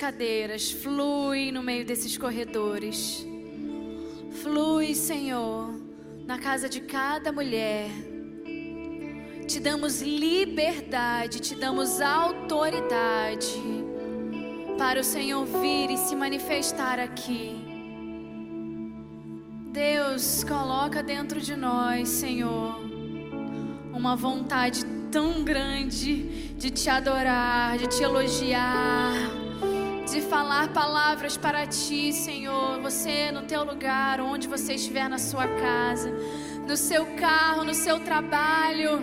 [0.00, 3.26] cadeiras, flui no meio desses corredores.
[4.40, 5.78] Flui, Senhor,
[6.24, 7.90] na casa de cada mulher.
[9.46, 13.60] Te damos liberdade, te damos autoridade
[14.78, 17.54] para o Senhor vir e se manifestar aqui.
[19.70, 22.80] Deus, coloca dentro de nós, Senhor,
[23.92, 24.82] uma vontade
[25.12, 29.39] tão grande de te adorar, de te elogiar,
[30.10, 32.80] de falar palavras para ti, Senhor.
[32.80, 36.10] Você no teu lugar, onde você estiver na sua casa,
[36.66, 39.00] no seu carro, no seu trabalho.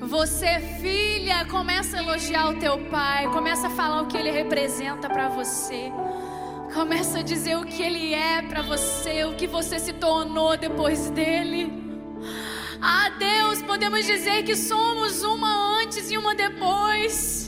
[0.00, 5.08] Você, filha, começa a elogiar o teu pai, começa a falar o que ele representa
[5.08, 5.92] para você.
[6.72, 11.10] Começa a dizer o que ele é para você, o que você se tornou depois
[11.10, 11.72] dele.
[12.82, 17.43] Ah, Deus, podemos dizer que somos uma antes e uma depois.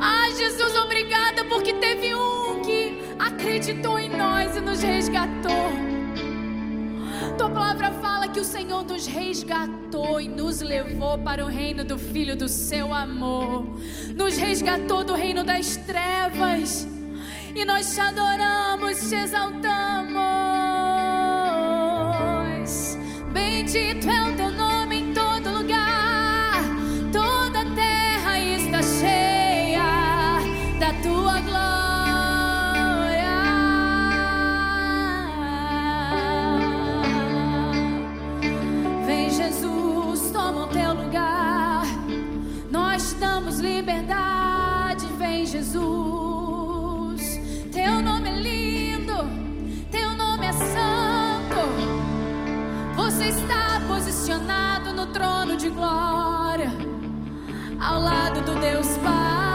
[0.00, 5.88] Ah, Jesus, obrigada porque teve um que acreditou em nós e nos resgatou.
[7.36, 11.98] Tua palavra fala que o Senhor nos resgatou e nos levou para o reino do
[11.98, 13.64] Filho do seu amor.
[14.14, 16.86] Nos resgatou do reino das trevas.
[17.54, 20.18] E nós te adoramos, te exaltamos.
[23.32, 24.47] Bendito é o teu
[53.28, 56.72] está posicionado no trono de glória,
[57.78, 59.47] ao lado do Deus Pai.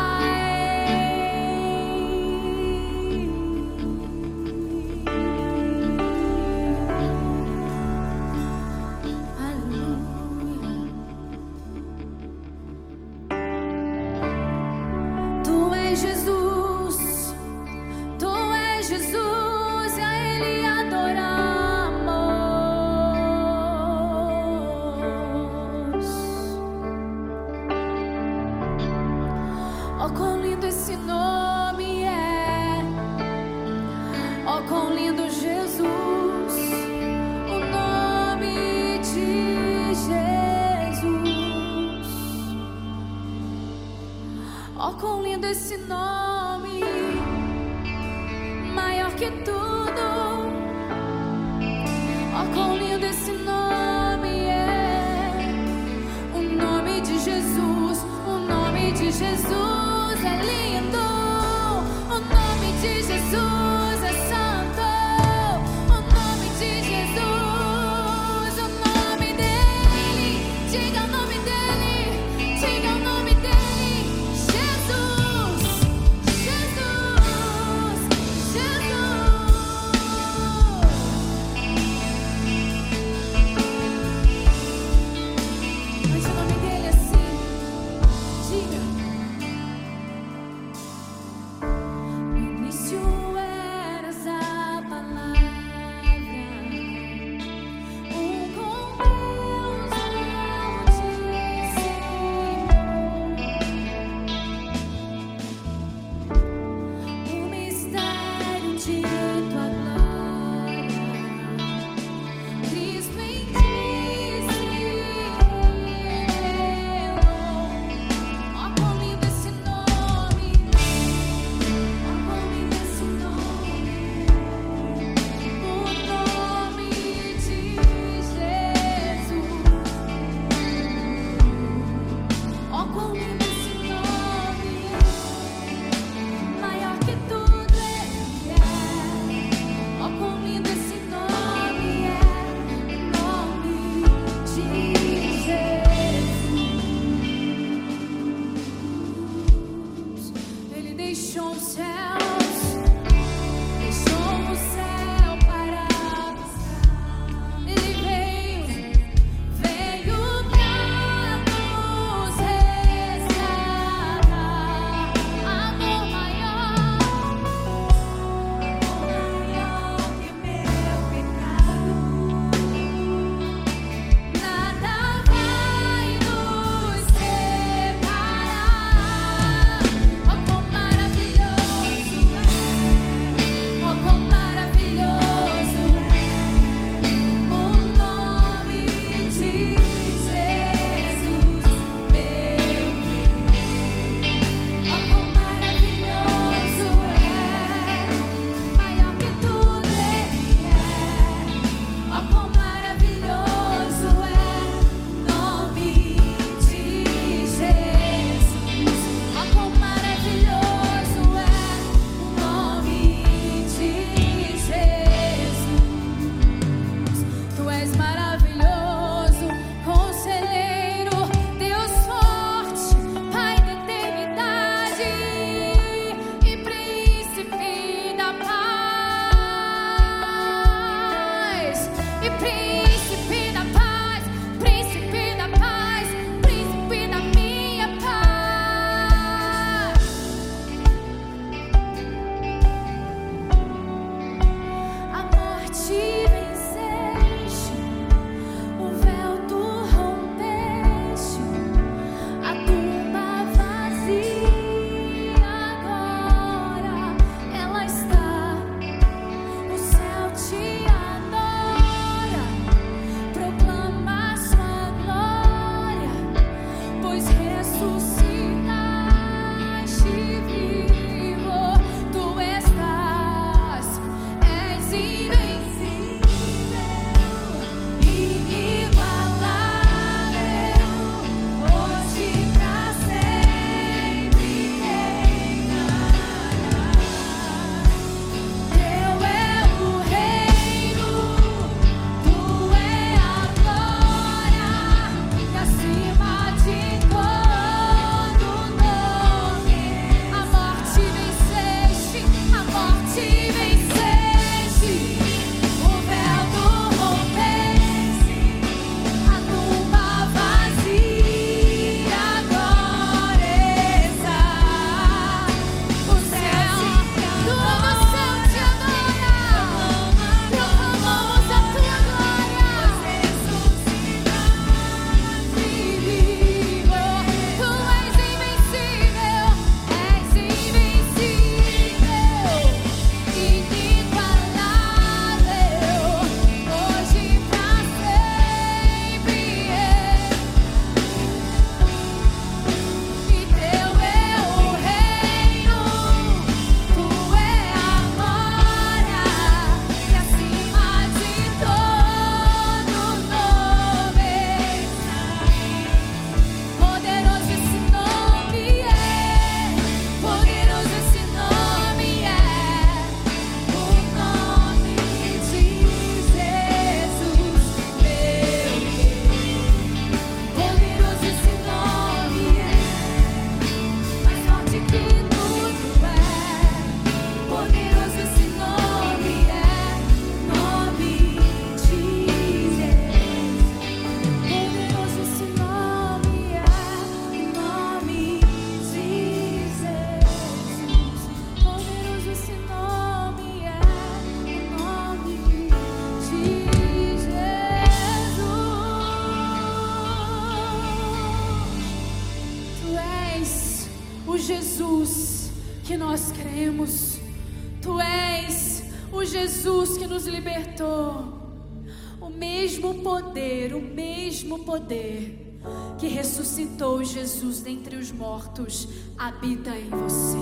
[417.14, 420.38] Jesus dentre os mortos habita em você.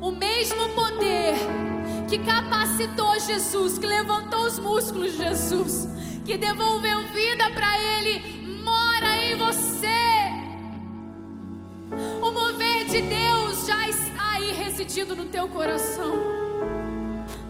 [0.00, 1.34] O mesmo poder
[2.08, 5.88] que capacitou Jesus, que levantou os músculos de Jesus,
[6.24, 9.86] que devolveu vida para Ele, mora em você.
[12.20, 16.14] O mover de Deus já está aí residindo no teu coração.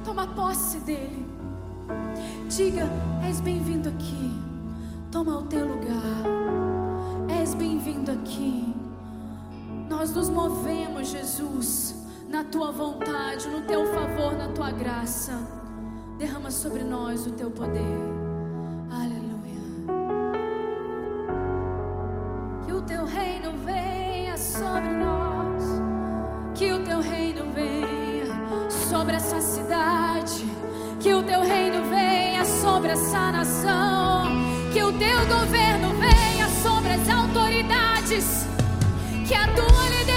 [0.04, 1.26] Toma posse dele.
[2.54, 2.86] Diga:
[3.26, 4.30] És bem-vindo aqui.
[5.10, 6.65] Toma o teu lugar.
[7.46, 8.74] És bem-vindo aqui.
[9.88, 11.94] Nós nos movemos, Jesus,
[12.28, 15.38] na tua vontade, no teu favor, na tua graça.
[16.18, 18.00] Derrama sobre nós o teu poder.
[18.90, 19.62] Aleluia.
[22.66, 25.62] Que o teu reino venha sobre nós.
[26.52, 28.26] Que o teu reino venha
[28.88, 30.44] sobre essa cidade.
[30.98, 34.16] Que o teu reino venha sobre essa nação
[34.76, 35.65] que o teu governo
[38.16, 40.15] que a tua liderança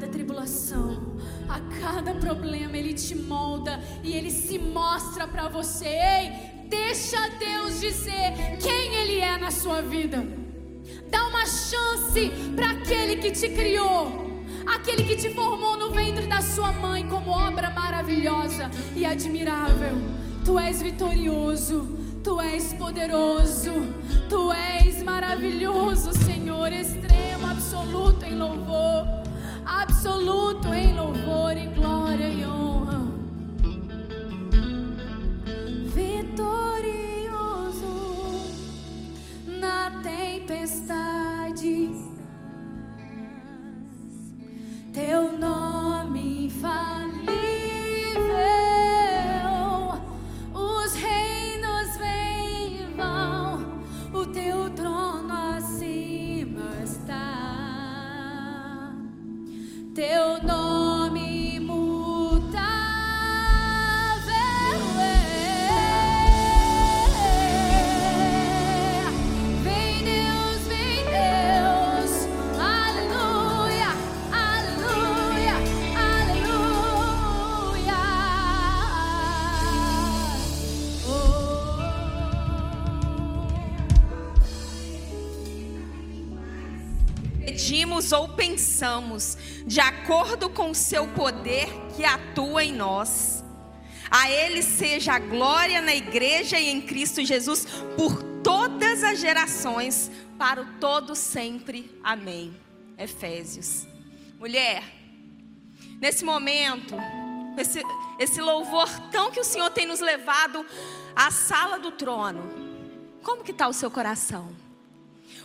[0.00, 2.76] cada tribulação, a cada problema.
[2.76, 5.86] Ele te molda e ele se mostra para você.
[5.86, 10.26] Ei, deixa Deus dizer quem Ele é na sua vida.
[11.10, 14.30] Dá uma chance para aquele que te criou
[14.66, 19.96] aquele que te formou no ventre da sua mãe como obra maravilhosa e admirável.
[20.44, 21.88] Tu és vitorioso,
[22.22, 23.72] tu és poderoso,
[24.28, 29.20] tu és maravilhoso, Senhor, extremo, absoluto em louvor,
[29.70, 30.09] absoluto
[89.66, 93.44] de acordo com o seu poder que atua em nós.
[94.10, 97.66] A Ele seja a glória na igreja e em Cristo Jesus
[97.96, 101.90] por todas as gerações, para o todo sempre.
[102.02, 102.56] Amém.
[102.98, 103.86] Efésios.
[104.38, 104.82] Mulher,
[106.00, 106.96] nesse momento,
[107.56, 107.82] esse,
[108.18, 110.64] esse louvor tão que o Senhor tem nos levado
[111.14, 112.42] à sala do trono,
[113.22, 114.50] como que está o seu coração?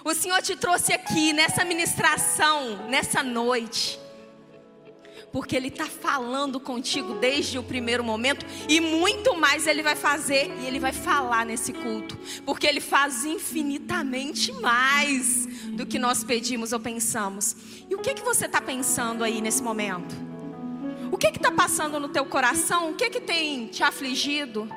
[0.06, 4.00] O Senhor te trouxe aqui nessa ministração, nessa noite,
[5.32, 10.56] porque Ele está falando contigo desde o primeiro momento e muito mais Ele vai fazer
[10.62, 16.72] e Ele vai falar nesse culto, porque Ele faz infinitamente mais do que nós pedimos
[16.72, 17.56] ou pensamos.
[17.90, 20.16] E o que que você está pensando aí nesse momento?
[21.12, 22.92] O que está passando no teu coração?
[22.92, 24.70] O que que tem te afligido?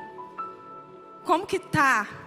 [1.23, 2.18] Como que está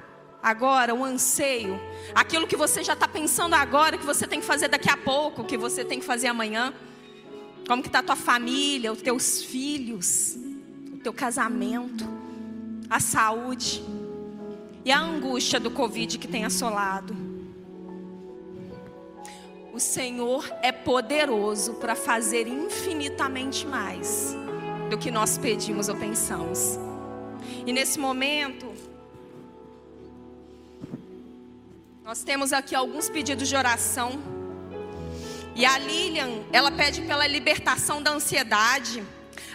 [0.42, 1.80] agora, o anseio,
[2.14, 5.44] aquilo que você já está pensando agora, que você tem que fazer daqui a pouco,
[5.44, 6.74] que você tem que fazer amanhã.
[7.66, 10.36] Como que está a tua família, os teus filhos,
[10.92, 12.04] o teu casamento,
[12.90, 13.84] a saúde
[14.84, 17.14] e a angústia do Covid que tem assolado.
[19.72, 24.36] O Senhor é poderoso para fazer infinitamente mais
[24.90, 26.78] do que nós pedimos ou pensamos.
[27.64, 28.71] E nesse momento,
[32.04, 34.20] Nós temos aqui alguns pedidos de oração.
[35.54, 39.04] E a Lilian, ela pede pela libertação da ansiedade.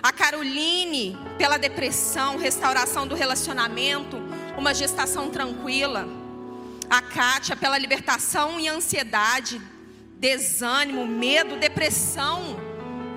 [0.01, 4.15] A Caroline, pela depressão, restauração do relacionamento,
[4.57, 6.07] uma gestação tranquila.
[6.89, 9.61] A Kátia, pela libertação e ansiedade,
[10.17, 12.55] desânimo, medo, depressão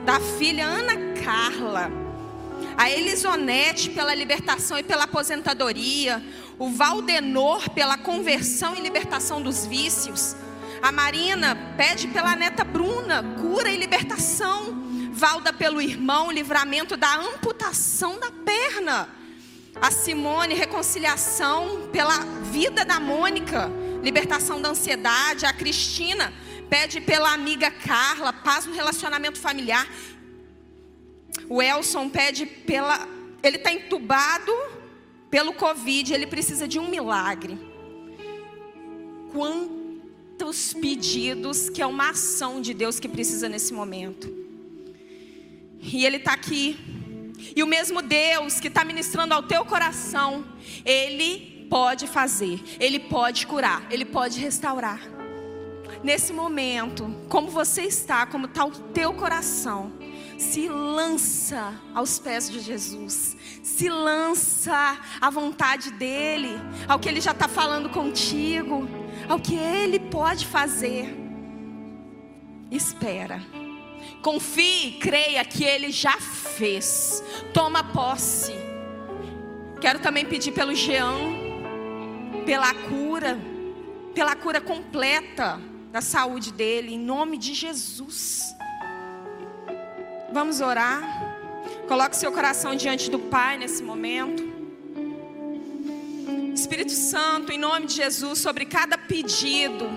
[0.04, 1.88] da filha Ana Carla.
[2.76, 6.20] A Elisonete, pela libertação e pela aposentadoria
[6.60, 10.36] o Valdenor pela conversão e libertação dos vícios.
[10.82, 14.78] A Marina pede pela neta Bruna cura e libertação.
[15.10, 19.08] Valda pelo irmão, livramento da amputação da perna.
[19.80, 22.18] A Simone, reconciliação pela
[22.52, 23.70] vida da Mônica,
[24.02, 25.46] libertação da ansiedade.
[25.46, 26.30] A Cristina
[26.68, 29.88] pede pela amiga Carla, paz no relacionamento familiar.
[31.48, 33.08] O Elson pede pela.
[33.42, 34.52] Ele está entubado
[35.30, 37.58] pelo Covid, ele precisa de um milagre.
[39.32, 44.28] Quantos pedidos que é uma ação de Deus que precisa nesse momento.
[45.80, 46.76] E ele está aqui.
[47.54, 50.44] E o mesmo Deus que está ministrando ao teu coração,
[50.84, 55.00] ele pode fazer, ele pode curar, ele pode restaurar.
[56.02, 59.92] Nesse momento, como você está, como está o teu coração,
[60.36, 67.32] se lança aos pés de Jesus, se lança à vontade dEle, ao que Ele já
[67.32, 68.88] está falando contigo,
[69.28, 71.16] ao que Ele pode fazer.
[72.70, 73.42] Espera,
[74.22, 78.52] confie, creia que Ele já fez, toma posse.
[79.80, 81.16] Quero também pedir pelo Jean,
[82.44, 83.38] pela cura,
[84.14, 88.54] pela cura completa da saúde dele, em nome de Jesus.
[90.32, 91.29] Vamos orar.
[91.90, 94.44] Coloque seu coração diante do Pai nesse momento.
[96.54, 99.88] Espírito Santo, em nome de Jesus, sobre cada pedido,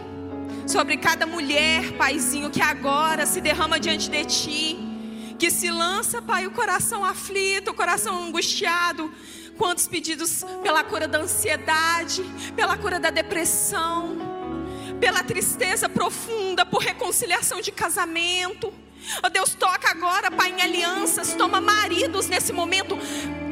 [0.65, 4.79] sobre cada mulher, Paizinho, que agora se derrama diante de Ti,
[5.37, 9.13] que se lança, Pai, o coração aflito, o coração angustiado.
[9.55, 12.23] Quantos pedidos pela cura da ansiedade,
[12.55, 14.17] pela cura da depressão,
[14.99, 18.73] pela tristeza profunda, por reconciliação de casamento
[19.23, 21.33] Oh Deus, toca agora, Pai, em alianças.
[21.33, 22.97] Toma maridos nesse momento.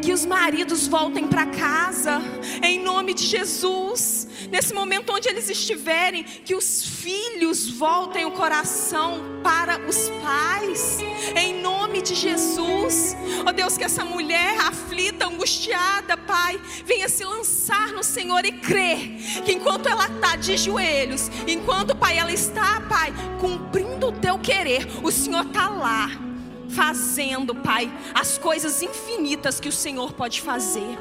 [0.01, 2.19] Que os maridos voltem para casa,
[2.63, 4.27] em nome de Jesus.
[4.49, 10.97] Nesse momento onde eles estiverem, que os filhos voltem o coração para os pais,
[11.35, 13.15] em nome de Jesus.
[13.47, 19.17] Oh Deus, que essa mulher aflita, angustiada, Pai, venha se lançar no Senhor e crer
[19.45, 24.87] que enquanto ela está de joelhos, enquanto, Pai, ela está, Pai, cumprindo o teu querer,
[25.03, 26.09] o Senhor está lá
[26.71, 30.97] fazendo, Pai, as coisas infinitas que o Senhor pode fazer.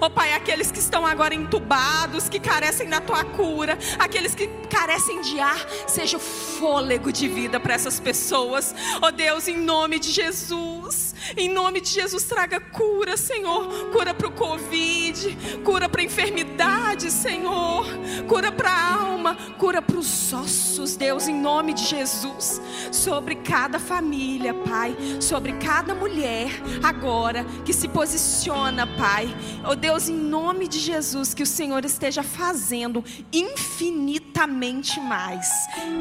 [0.00, 5.20] Oh Pai, aqueles que estão agora entubados, que carecem da tua cura, aqueles que carecem
[5.22, 8.74] de ar, seja o fôlego de vida para essas pessoas.
[9.02, 11.03] Oh Deus, em nome de Jesus,
[11.36, 13.90] em nome de Jesus, traga cura, Senhor.
[13.90, 17.86] Cura para o Covid, cura para a enfermidade, Senhor.
[18.28, 22.60] Cura para a alma, cura para os ossos, Deus, em nome de Jesus.
[22.92, 26.50] Sobre cada família, Pai, sobre cada mulher
[26.82, 29.34] agora que se posiciona, Pai
[29.66, 35.48] Oh Deus, em nome de Jesus, que o Senhor esteja fazendo infinitamente mais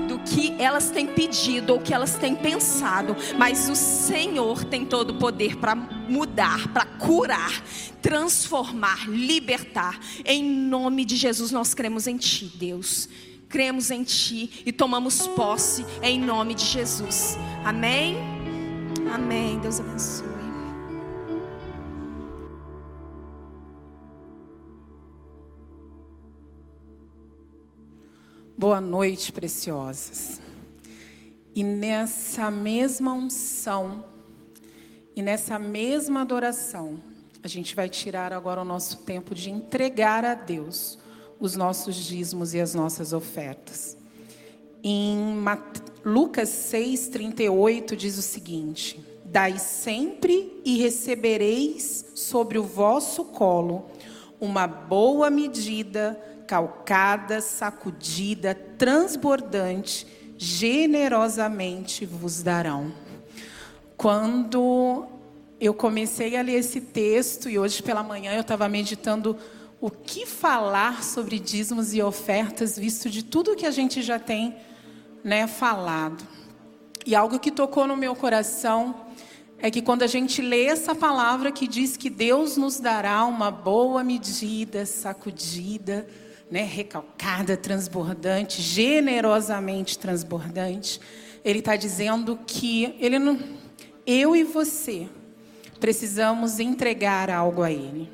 [0.07, 5.12] do que elas têm pedido ou que elas têm pensado, mas o Senhor tem todo
[5.13, 7.63] o poder para mudar, para curar,
[8.01, 9.99] transformar, libertar.
[10.25, 13.07] Em nome de Jesus, nós cremos em Ti, Deus.
[13.47, 17.37] Cremos em Ti e tomamos posse em nome de Jesus.
[17.63, 18.17] Amém?
[19.13, 19.59] Amém.
[19.59, 20.33] Deus abençoe.
[28.57, 30.39] Boa noite, preciosas.
[31.53, 34.05] E nessa mesma unção,
[35.15, 36.99] e nessa mesma adoração,
[37.43, 40.97] a gente vai tirar agora o nosso tempo de entregar a Deus
[41.39, 43.97] os nossos dízimos e as nossas ofertas.
[44.83, 45.35] Em
[46.03, 53.89] Lucas 6, 38 diz o seguinte: Dai sempre e recebereis sobre o vosso colo
[54.39, 60.05] uma boa medida calcada, sacudida, transbordante,
[60.37, 62.91] generosamente vos darão.
[63.97, 65.05] Quando
[65.59, 69.37] eu comecei a ler esse texto, e hoje pela manhã eu estava meditando
[69.79, 74.55] o que falar sobre dízimos e ofertas, visto de tudo que a gente já tem
[75.23, 76.23] né, falado.
[77.05, 78.95] E algo que tocou no meu coração
[79.59, 83.49] é que quando a gente lê essa palavra que diz que Deus nos dará uma
[83.49, 86.07] boa medida, sacudida,
[86.51, 90.99] né, recalcada, transbordante, generosamente transbordante.
[91.43, 93.39] Ele está dizendo que ele não,
[94.05, 95.07] eu e você
[95.79, 98.09] precisamos entregar algo a Ele.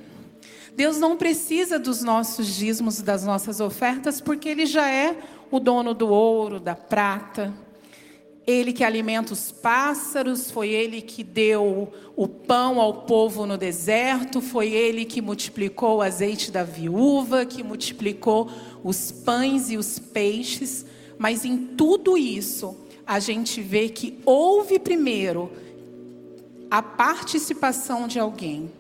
[0.76, 5.18] Deus não precisa dos nossos dízimos, das nossas ofertas, porque Ele já é
[5.52, 7.54] o dono do ouro, da prata.
[8.48, 14.42] Ele que alimenta os pássaros, foi ele que deu o pão ao povo no deserto,
[14.42, 18.50] foi ele que multiplicou o azeite da viúva, que multiplicou
[18.84, 20.84] os pães e os peixes.
[21.16, 22.76] Mas em tudo isso,
[23.06, 25.52] a gente vê que houve primeiro
[26.70, 28.72] a participação de alguém.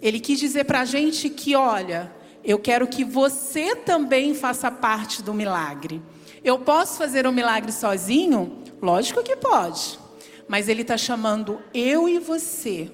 [0.00, 2.12] Ele quis dizer para a gente que, olha,
[2.44, 6.02] eu quero que você também faça parte do milagre.
[6.44, 8.62] Eu posso fazer um milagre sozinho?
[8.82, 9.98] Lógico que pode.
[10.46, 12.90] Mas Ele está chamando eu e você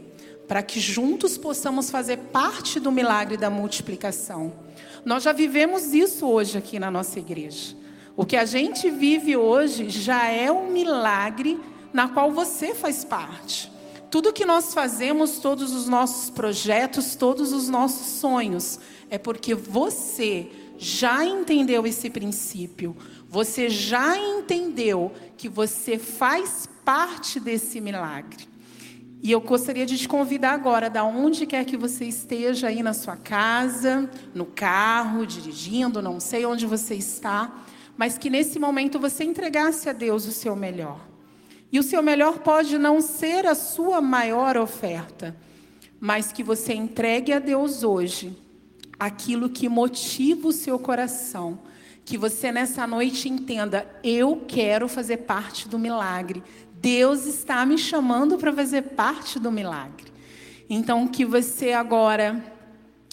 [0.46, 4.52] para que juntos possamos fazer parte do milagre da multiplicação.
[5.04, 7.76] Nós já vivemos isso hoje aqui na nossa igreja.
[8.16, 11.58] O que a gente vive hoje já é um milagre
[11.92, 13.70] na qual você faz parte.
[14.10, 20.50] Tudo que nós fazemos, todos os nossos projetos, todos os nossos sonhos, é porque você
[20.76, 22.96] já entendeu esse princípio.
[23.28, 28.48] Você já entendeu que você faz parte desse milagre.
[29.22, 32.94] E eu gostaria de te convidar agora, da onde quer que você esteja aí na
[32.94, 37.64] sua casa, no carro, dirigindo, não sei onde você está,
[37.98, 41.09] mas que nesse momento você entregasse a Deus o seu melhor.
[41.72, 45.36] E o seu melhor pode não ser a sua maior oferta,
[46.00, 48.36] mas que você entregue a Deus hoje
[48.98, 51.60] aquilo que motiva o seu coração.
[52.04, 56.42] Que você nessa noite entenda: eu quero fazer parte do milagre.
[56.74, 60.10] Deus está me chamando para fazer parte do milagre.
[60.68, 62.42] Então, que você agora,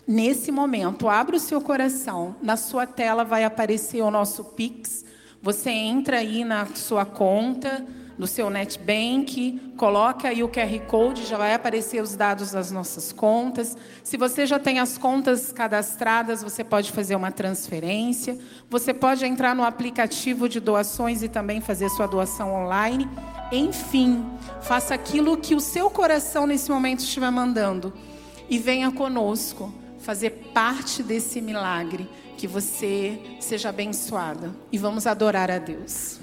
[0.08, 2.36] nesse momento, abra o seu coração.
[2.41, 5.06] Na sua tela vai aparecer o nosso Pix.
[5.41, 7.86] Você entra aí na sua conta
[8.17, 13.13] no seu NetBank, coloca aí o QR Code, já vai aparecer os dados das nossas
[13.13, 13.77] contas.
[14.03, 18.38] Se você já tem as contas cadastradas, você pode fazer uma transferência.
[18.69, 23.08] Você pode entrar no aplicativo de doações e também fazer sua doação online.
[23.51, 24.25] Enfim,
[24.62, 27.93] faça aquilo que o seu coração nesse momento estiver mandando
[28.49, 35.58] e venha conosco fazer parte desse milagre, que você seja abençoada e vamos adorar a
[35.60, 36.19] Deus.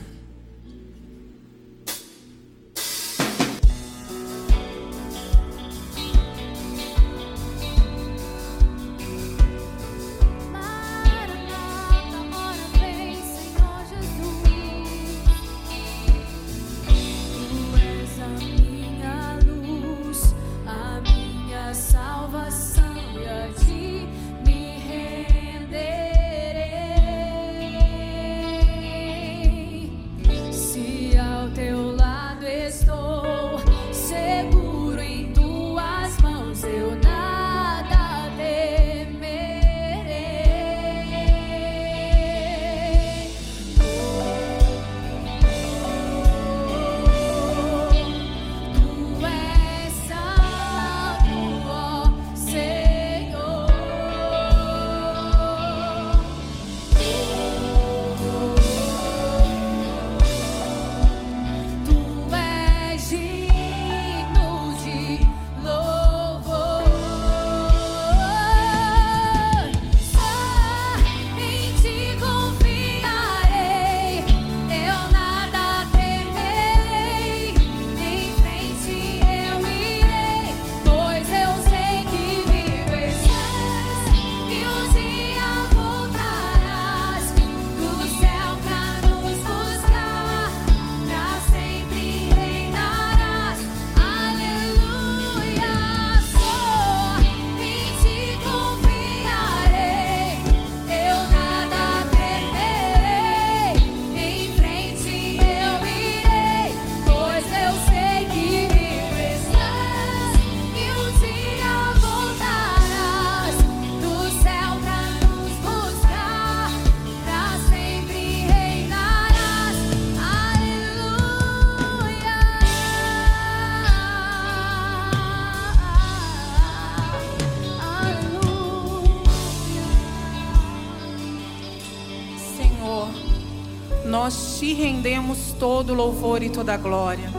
[134.74, 137.30] Rendemos todo louvor e toda glória.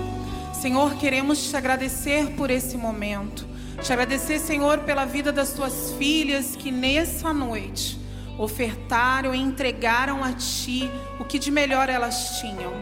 [0.54, 3.46] Senhor, queremos te agradecer por esse momento.
[3.82, 8.00] Te agradecer, Senhor, pela vida das tuas filhas que nessa noite
[8.38, 12.74] ofertaram e entregaram a ti o que de melhor elas tinham.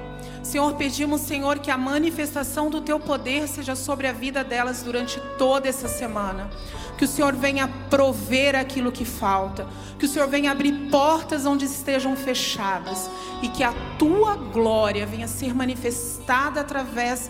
[0.43, 5.19] Senhor, pedimos, Senhor, que a manifestação do teu poder seja sobre a vida delas durante
[5.37, 6.49] toda essa semana.
[6.97, 9.67] Que o Senhor venha prover aquilo que falta.
[9.97, 13.09] Que o Senhor venha abrir portas onde estejam fechadas.
[13.41, 17.29] E que a tua glória venha ser manifestada através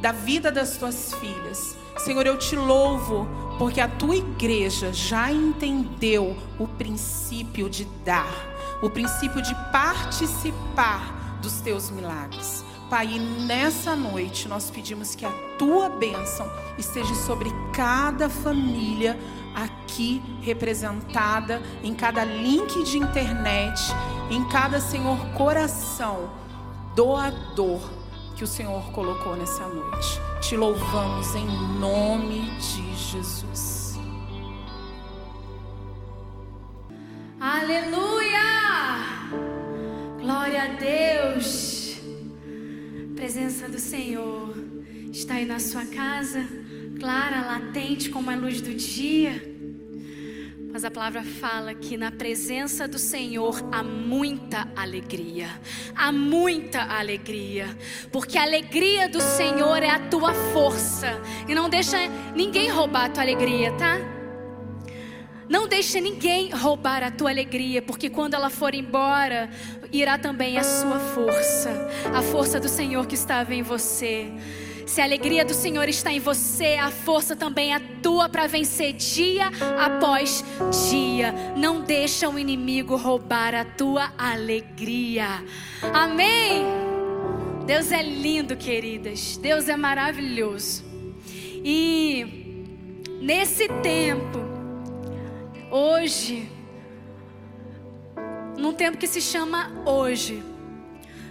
[0.00, 1.76] da vida das tuas filhas.
[1.96, 3.26] Senhor, eu te louvo
[3.58, 8.34] porque a tua igreja já entendeu o princípio de dar,
[8.82, 12.64] o princípio de participar dos teus milagres.
[12.88, 19.18] Pai, nessa noite nós pedimos que a tua bênção esteja sobre cada família
[19.54, 23.80] aqui representada, em cada link de internet,
[24.30, 26.30] em cada, Senhor, coração
[26.94, 27.80] doador
[28.36, 30.20] que o Senhor colocou nessa noite.
[30.40, 31.46] Te louvamos em
[31.78, 32.94] nome de.
[33.14, 33.96] Jesus.
[37.40, 38.40] Aleluia!
[40.20, 41.83] Glória a Deus.
[43.24, 44.54] Presença do Senhor
[45.10, 46.46] está aí na sua casa,
[47.00, 49.42] clara, latente como a luz do dia.
[50.70, 55.48] Mas a palavra fala que na presença do Senhor há muita alegria.
[55.96, 57.74] Há muita alegria.
[58.12, 61.18] Porque a alegria do Senhor é a tua força.
[61.48, 61.96] E não deixa
[62.36, 64.00] ninguém roubar a tua alegria, tá?
[65.48, 69.50] Não deixa ninguém roubar a tua alegria, porque quando ela for embora,
[70.00, 71.70] irá também a sua força,
[72.12, 74.30] a força do Senhor que estava em você.
[74.86, 78.92] Se a alegria do Senhor está em você, a força também é tua para vencer
[78.92, 80.44] dia após
[80.90, 81.34] dia.
[81.56, 85.42] Não deixa o inimigo roubar a tua alegria.
[85.92, 86.64] Amém.
[87.66, 89.38] Deus é lindo, queridas.
[89.38, 90.84] Deus é maravilhoso.
[91.64, 92.66] E
[93.22, 94.38] nesse tempo,
[95.70, 96.46] hoje,
[98.56, 100.42] num tempo que se chama hoje,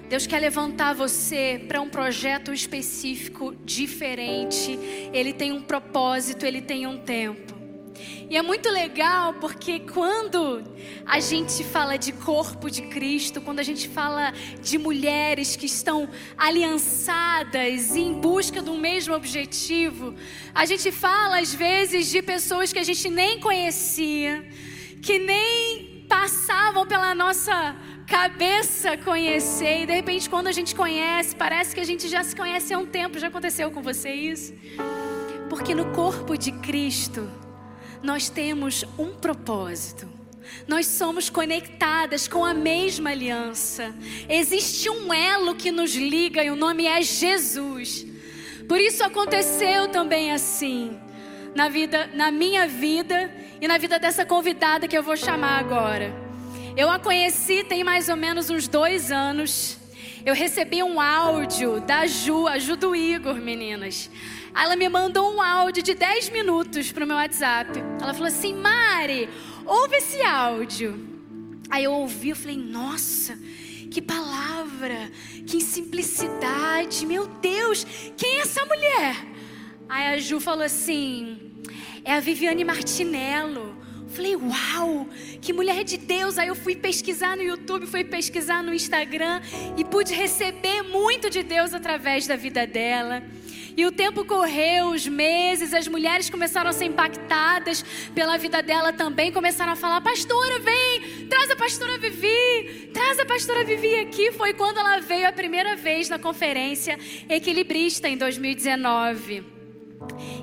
[0.10, 4.78] Deus quer levantar você para um projeto específico, diferente.
[5.12, 7.54] Ele tem um propósito, ele tem um tempo.
[8.30, 10.64] E é muito legal porque quando
[11.06, 16.10] a gente fala de corpo de Cristo, quando a gente fala de mulheres que estão
[16.38, 20.16] aliançadas em busca do mesmo objetivo,
[20.54, 24.44] a gente fala às vezes de pessoas que a gente nem conhecia,
[25.02, 27.76] que nem passavam pela nossa
[28.08, 32.36] cabeça conhecer e de repente quando a gente conhece, parece que a gente já se
[32.36, 33.20] conhece há um tempo.
[33.20, 34.54] Já aconteceu com você isso?
[35.50, 37.30] Porque no corpo de Cristo
[38.02, 40.08] nós temos um propósito.
[40.68, 43.96] Nós somos conectadas com a mesma aliança.
[44.30, 48.06] Existe um elo que nos liga e o nome é Jesus.
[48.68, 51.00] Por isso aconteceu também assim
[51.56, 53.32] na vida, na minha vida
[53.62, 56.14] e na vida dessa convidada que eu vou chamar agora.
[56.76, 59.78] Eu a conheci tem mais ou menos uns dois anos.
[60.26, 64.10] Eu recebi um áudio da Ju, a Ju do Igor, meninas.
[64.56, 67.80] Ela me mandou um áudio de 10 minutos pro meu WhatsApp.
[68.02, 69.30] Ela falou assim: Mari,
[69.66, 71.08] ouve esse áudio.
[71.70, 73.38] Aí eu ouvi, eu falei: Nossa,
[73.92, 75.12] que palavra,
[75.46, 77.06] que simplicidade.
[77.06, 77.86] Meu Deus,
[78.16, 79.33] quem é essa mulher?
[79.88, 81.38] Aí a Ju falou assim:
[82.04, 83.84] É a Viviane Martinello.
[84.14, 85.08] Falei, uau,
[85.42, 86.38] que mulher de Deus.
[86.38, 89.42] Aí eu fui pesquisar no YouTube, fui pesquisar no Instagram
[89.76, 93.24] e pude receber muito de Deus através da vida dela.
[93.76, 98.94] E o tempo correu, os meses, as mulheres começaram a ser impactadas pela vida dela
[98.94, 104.32] também, começaram a falar: Pastora, vem, traz a pastora Vivi, traz a pastora Vivi aqui.
[104.32, 109.53] Foi quando ela veio a primeira vez na conferência Equilibrista em 2019.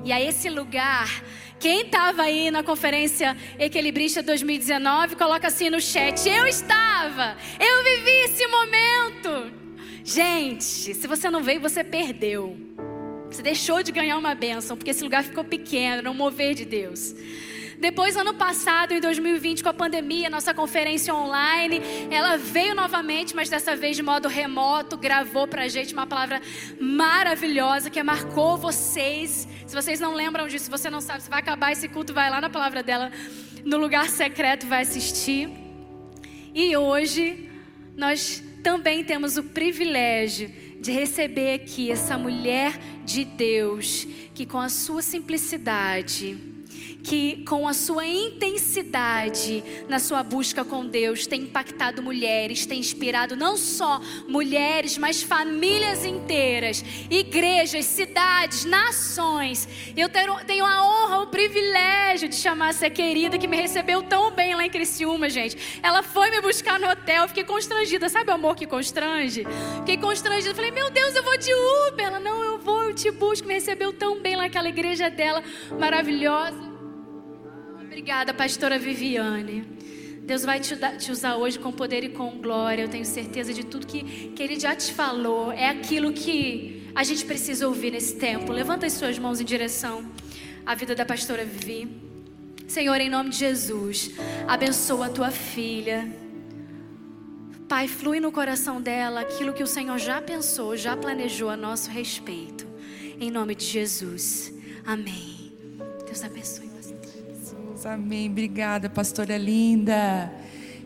[0.04, 1.22] E a esse lugar
[1.60, 6.26] quem estava aí na conferência Equilibrista 2019, coloca assim no chat.
[6.26, 9.52] Eu estava, eu vivi esse momento.
[10.02, 12.56] Gente, se você não veio, você perdeu.
[13.30, 17.14] Você deixou de ganhar uma bênção, porque esse lugar ficou pequeno, um mover de Deus.
[17.80, 23.48] Depois, ano passado, em 2020, com a pandemia, nossa conferência online, ela veio novamente, mas
[23.48, 26.42] dessa vez de modo remoto, gravou pra gente uma palavra
[26.78, 29.48] maravilhosa que marcou vocês.
[29.66, 32.28] Se vocês não lembram disso, se você não sabe, se vai acabar esse culto, vai
[32.28, 33.10] lá na palavra dela,
[33.64, 35.48] no lugar secreto, vai assistir.
[36.54, 37.48] E hoje,
[37.96, 40.52] nós também temos o privilégio
[40.82, 46.59] de receber aqui essa mulher de Deus que, com a sua simplicidade,
[47.02, 53.36] que com a sua intensidade na sua busca com Deus tem impactado mulheres, tem inspirado
[53.36, 59.68] não só mulheres, mas famílias inteiras, igrejas, cidades, nações.
[59.96, 64.54] Eu tenho a honra, o privilégio de chamar essa querida que me recebeu tão bem
[64.54, 65.80] lá em Criciúma, gente.
[65.82, 69.46] Ela foi me buscar no hotel, fiquei constrangida, sabe o amor que constrange?
[69.78, 72.06] Fiquei constrangida, falei, meu Deus, eu vou de Uber.
[72.06, 75.42] Ela, não, eu vou, eu te busco, me recebeu tão bem lá naquela igreja dela,
[75.78, 76.69] maravilhosa.
[78.00, 79.62] Obrigada, pastora Viviane.
[80.22, 82.80] Deus vai te, te, usar hoje com poder e com glória.
[82.84, 85.52] Eu tenho certeza de tudo que, que Ele já te falou.
[85.52, 88.52] É aquilo que a gente precisa ouvir nesse tempo.
[88.52, 90.10] Levanta as suas mãos em direção
[90.64, 91.94] à vida da pastora Vivi.
[92.66, 94.12] Senhor, em nome de Jesus,
[94.48, 96.10] abençoa a tua filha.
[97.68, 101.90] Pai, flui no coração dela aquilo que o Senhor já pensou, já planejou a nosso
[101.90, 102.66] respeito.
[103.20, 104.54] Em nome de Jesus.
[104.86, 105.52] Amém.
[106.06, 106.69] Deus abençoe.
[107.84, 108.28] Amém.
[108.28, 110.30] Obrigada, pastora linda.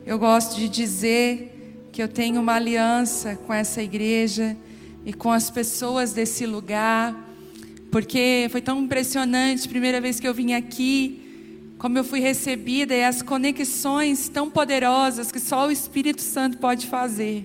[0.07, 4.57] Eu gosto de dizer que eu tenho uma aliança com essa igreja
[5.05, 7.16] e com as pessoas desse lugar,
[7.90, 13.03] porque foi tão impressionante, primeira vez que eu vim aqui, como eu fui recebida e
[13.03, 17.45] as conexões tão poderosas que só o Espírito Santo pode fazer.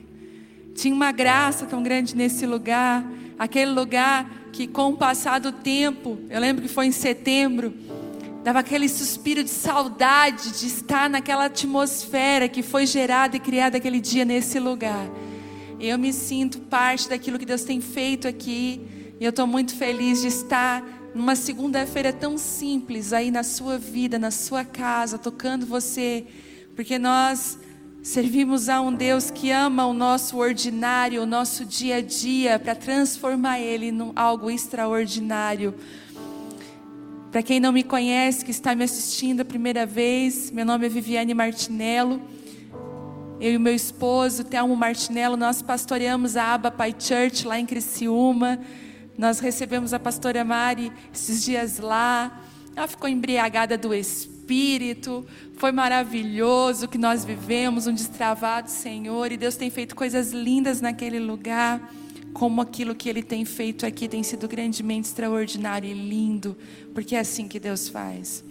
[0.75, 3.03] Tinha uma graça tão grande nesse lugar,
[3.37, 7.73] aquele lugar que com o passar do tempo, eu lembro que foi em setembro,
[8.43, 13.99] dava aquele suspiro de saudade de estar naquela atmosfera que foi gerada e criada aquele
[13.99, 15.09] dia nesse lugar.
[15.79, 18.81] Eu me sinto parte daquilo que Deus tem feito aqui.
[19.19, 20.83] E eu estou muito feliz de estar
[21.13, 26.25] numa segunda-feira tão simples aí na sua vida, na sua casa, tocando você,
[26.75, 27.57] porque nós
[28.01, 32.75] servimos a um Deus que ama o nosso ordinário, o nosso dia a dia, para
[32.75, 35.75] transformar ele em algo extraordinário.
[37.31, 40.89] Para quem não me conhece, que está me assistindo a primeira vez, meu nome é
[40.89, 42.19] Viviane Martinello.
[43.39, 48.59] Eu e meu esposo, Telmo Martinello, nós pastoreamos a Aba Pai Church lá em Criciúma.
[49.15, 52.41] Nós recebemos a pastora Mari esses dias lá.
[52.75, 55.23] Ela ficou embriagada do Espírito.
[55.55, 59.31] Foi maravilhoso que nós vivemos, um destravado Senhor.
[59.31, 61.79] E Deus tem feito coisas lindas naquele lugar.
[62.39, 66.55] Como aquilo que Ele tem feito aqui tem sido grandemente extraordinário e lindo.
[66.93, 68.45] Porque é assim que Deus faz.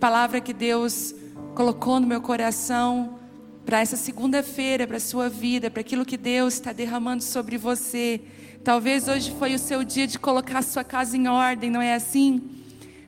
[0.00, 1.14] Palavra que Deus
[1.54, 3.18] colocou no meu coração
[3.66, 8.22] para essa segunda-feira, para a sua vida, para aquilo que Deus está derramando sobre você.
[8.64, 11.94] Talvez hoje foi o seu dia de colocar a sua casa em ordem, não é
[11.94, 12.40] assim?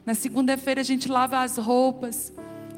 [0.04, 2.30] Na segunda-feira a gente lava as roupas,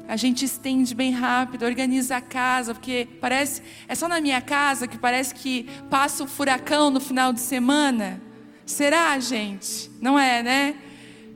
[0.07, 4.87] a gente estende bem rápido, organiza a casa, porque parece, é só na minha casa
[4.87, 8.21] que parece que passa o um furacão no final de semana.
[8.65, 9.89] Será, gente?
[9.99, 10.75] Não é, né?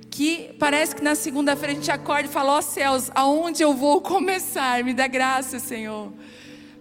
[0.09, 3.74] Que parece que na segunda-feira a gente acorda e fala: Ó oh, céus, aonde eu
[3.74, 4.84] vou começar?
[4.84, 6.11] Me dá graça, Senhor.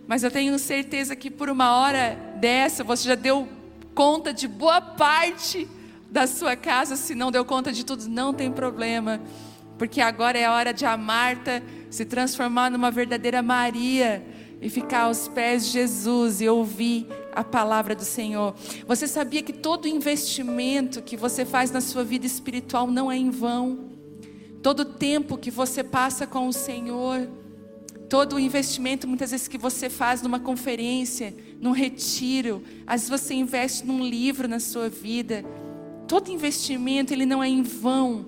[0.06, 3.46] Mas eu tenho certeza que por uma hora dessa você já deu
[3.94, 5.68] conta de boa parte
[6.10, 6.96] da sua casa.
[6.96, 9.20] Se não deu conta de tudo, não tem problema.
[9.76, 14.24] Porque agora é a hora de a Marta se transformar numa verdadeira Maria
[14.60, 18.54] e ficar aos pés de Jesus e ouvir a palavra do Senhor.
[18.86, 23.30] Você sabia que todo investimento que você faz na sua vida espiritual não é em
[23.30, 23.90] vão?
[24.62, 27.28] Todo tempo que você passa com o Senhor
[28.08, 33.34] Todo o investimento, muitas vezes, que você faz numa conferência, num retiro, às vezes você
[33.34, 35.44] investe num livro na sua vida.
[36.06, 38.26] Todo investimento, ele não é em vão.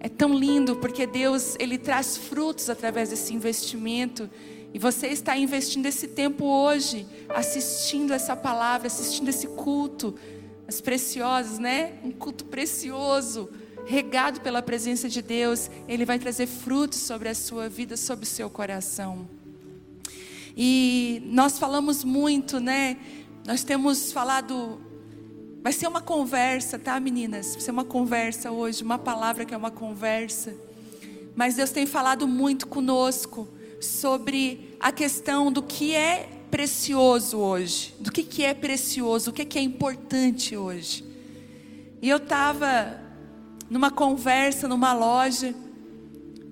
[0.00, 4.30] É tão lindo porque Deus, ele traz frutos através desse investimento.
[4.72, 10.14] E você está investindo esse tempo hoje, assistindo essa palavra, assistindo esse culto,
[10.66, 11.94] as preciosas, né?
[12.04, 13.48] Um culto precioso
[13.86, 18.28] regado pela presença de Deus, ele vai trazer frutos sobre a sua vida, sobre o
[18.28, 19.26] seu coração.
[20.54, 22.98] E nós falamos muito, né?
[23.46, 24.78] Nós temos falado.
[25.62, 27.52] Vai ser uma conversa, tá, meninas?
[27.52, 30.54] Vai ser uma conversa hoje, uma palavra que é uma conversa.
[31.34, 33.48] Mas Deus tem falado muito conosco
[33.80, 39.44] sobre a questão do que é precioso hoje, do que, que é precioso, o que,
[39.44, 41.04] que é importante hoje.
[42.00, 43.00] E eu estava
[43.68, 45.54] numa conversa, numa loja.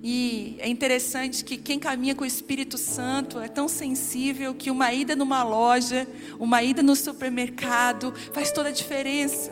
[0.03, 4.93] E é interessante que quem caminha com o Espírito Santo é tão sensível que uma
[4.93, 6.07] ida numa loja,
[6.39, 9.51] uma ida no supermercado faz toda a diferença.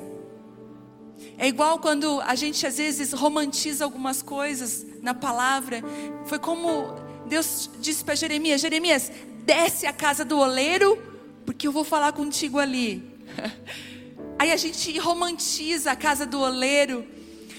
[1.38, 5.84] É igual quando a gente às vezes romantiza algumas coisas na palavra.
[6.26, 6.96] Foi como
[7.28, 9.12] Deus disse para Jeremias: Jeremias,
[9.44, 11.02] desce a casa do oleiro,
[11.46, 13.04] porque eu vou falar contigo ali.
[14.38, 17.06] Aí a gente romantiza a casa do oleiro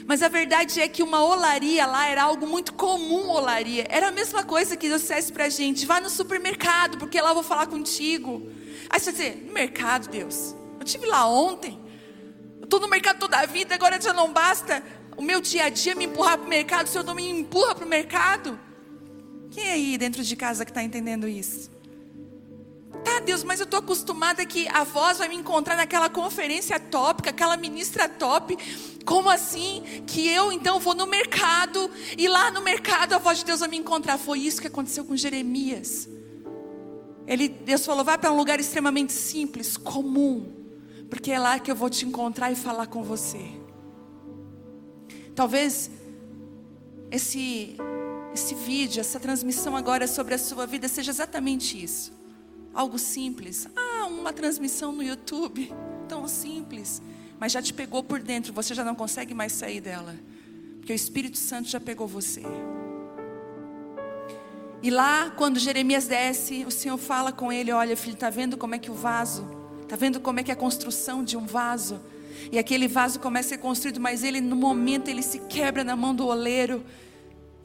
[0.07, 3.87] mas a verdade é que uma olaria lá era algo muito comum, olaria.
[3.89, 7.31] Era a mesma coisa que Deus dissesse para a gente: vá no supermercado, porque lá
[7.31, 8.49] eu vou falar contigo.
[8.89, 10.55] Aí você vai dizer: no mercado, Deus.
[10.79, 11.81] Eu tive lá ontem.
[12.61, 14.83] Eu estou no mercado toda a vida, agora já não basta
[15.17, 17.75] o meu dia a dia me empurrar para o mercado, o Senhor não me empurra
[17.75, 18.59] para o mercado.
[19.51, 21.71] Quem aí dentro de casa que está entendendo isso?
[23.07, 27.31] Tá, Deus, mas eu estou acostumada que a voz vai me encontrar naquela conferência tópica,
[27.31, 28.59] aquela ministra top.
[29.05, 30.03] Como assim?
[30.09, 31.89] Que eu então vou no mercado
[32.19, 34.19] e lá no mercado a voz de Deus vai me encontrar.
[34.19, 36.09] Foi isso que aconteceu com Jeremias.
[37.29, 40.53] Ele, Deus falou: vai para um lugar extremamente simples, comum,
[41.09, 43.53] porque é lá que eu vou te encontrar e falar com você.
[45.33, 45.93] Talvez
[47.13, 47.77] esse
[48.35, 52.26] esse vídeo, essa transmissão agora sobre a sua vida seja exatamente isso.
[52.77, 53.67] Algo simples.
[53.75, 55.73] Ah, uma transmissão no YouTube.
[56.07, 57.01] Tão simples.
[57.41, 58.53] Mas já te pegou por dentro.
[58.53, 60.15] Você já não consegue mais sair dela.
[60.77, 62.43] Porque o Espírito Santo já pegou você.
[64.83, 68.75] E lá, quando Jeremias desce, o Senhor fala com ele: Olha, filho, está vendo como
[68.75, 69.49] é que o vaso,
[69.83, 71.99] está vendo como é que é a construção de um vaso.
[72.53, 75.97] E aquele vaso começa a ser construído, mas ele no momento ele se quebra na
[75.97, 76.85] mão do oleiro.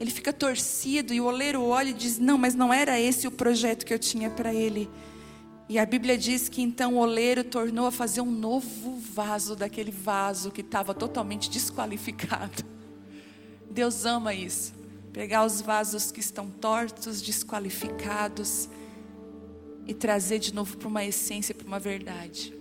[0.02, 3.30] Ele fica torcido e o oleiro olha e diz: "Não, mas não era esse o
[3.30, 4.90] projeto que eu tinha para ele".
[5.68, 9.92] E a Bíblia diz que então o oleiro tornou a fazer um novo vaso daquele
[9.92, 12.64] vaso que estava totalmente desqualificado.
[13.70, 14.74] Deus ama isso.
[15.12, 18.68] Pegar os vasos que estão tortos, desqualificados
[19.86, 22.52] e trazer de novo para uma essência, para uma verdade.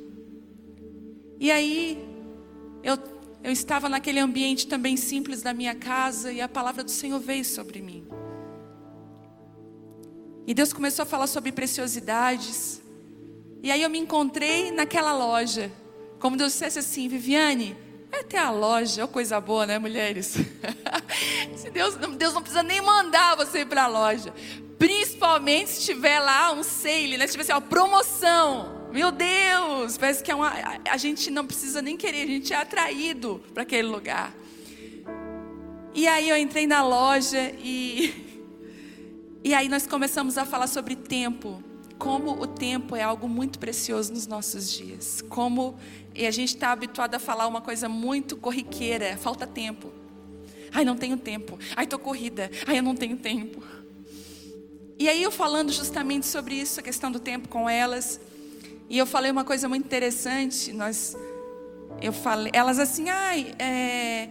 [1.39, 1.97] E aí,
[2.83, 2.99] eu,
[3.43, 7.43] eu estava naquele ambiente também simples da minha casa e a palavra do Senhor veio
[7.43, 8.07] sobre mim.
[10.45, 12.81] E Deus começou a falar sobre preciosidades.
[13.63, 15.71] E aí eu me encontrei naquela loja.
[16.19, 17.75] Como Deus dissesse assim, Viviane,
[18.11, 20.35] vai até a loja, oh, coisa boa, né, mulheres?
[21.73, 24.33] Deus, Deus não precisa nem mandar você ir para a loja.
[24.77, 27.25] Principalmente se tiver lá um sale, né?
[27.25, 28.80] Se tiver assim, uma promoção.
[28.91, 30.51] Meu Deus, parece que é uma,
[30.89, 34.35] a gente não precisa nem querer, a gente é atraído para aquele lugar.
[35.93, 38.13] E aí eu entrei na loja e
[39.43, 41.63] e aí nós começamos a falar sobre tempo,
[41.97, 45.77] como o tempo é algo muito precioso nos nossos dias, como
[46.13, 49.89] e a gente está habituado a falar uma coisa muito corriqueira, falta tempo.
[50.73, 51.57] Ai, não tenho tempo.
[51.75, 52.51] Ai, tô corrida.
[52.67, 53.63] Ai, eu não tenho tempo.
[54.99, 58.19] E aí eu falando justamente sobre isso, a questão do tempo com elas,
[58.91, 60.73] e eu falei uma coisa muito interessante.
[60.73, 61.15] Nós,
[62.01, 64.27] eu falei, elas assim, ai, é,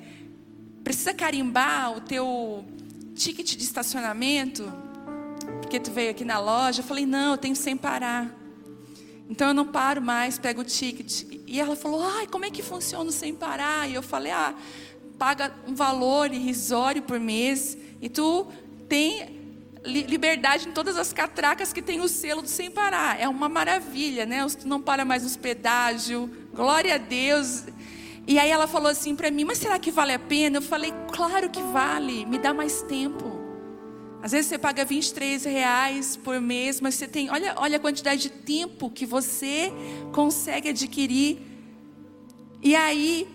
[0.85, 2.63] precisa carimbar o teu
[3.15, 4.71] ticket de estacionamento,
[5.63, 6.83] porque tu veio aqui na loja.
[6.83, 8.37] Eu falei, não, eu tenho sem parar.
[9.31, 11.25] Então eu não paro mais, pego o ticket.
[11.47, 13.89] E ela falou, ai, como é que funciona sem parar?
[13.89, 14.55] E eu falei, ah,
[15.19, 18.47] paga um valor irrisório por mês e tu
[18.87, 19.40] tem
[19.85, 23.19] liberdade em todas as catracas que tem o selo do sem parar.
[23.21, 24.47] É uma maravilha, né?
[24.65, 26.29] Não para mais nos pedágios.
[26.55, 27.65] Glória a Deus.
[28.27, 30.93] E aí ela falou assim para mim: "Mas será que vale a pena?" Eu falei:
[31.13, 32.27] "Claro que vale.
[32.27, 33.41] Me dá mais tempo."
[34.23, 38.21] Às vezes você paga 23 reais por mês, mas você tem, olha, olha a quantidade
[38.21, 39.73] de tempo que você
[40.13, 41.39] consegue adquirir.
[42.63, 43.27] E aí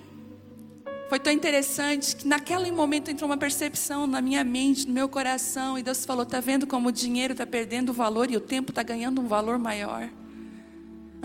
[1.09, 5.77] foi tão interessante que naquele momento entrou uma percepção na minha mente, no meu coração,
[5.77, 8.83] e Deus falou: "Tá vendo como o dinheiro está perdendo valor e o tempo está
[8.83, 10.09] ganhando um valor maior?"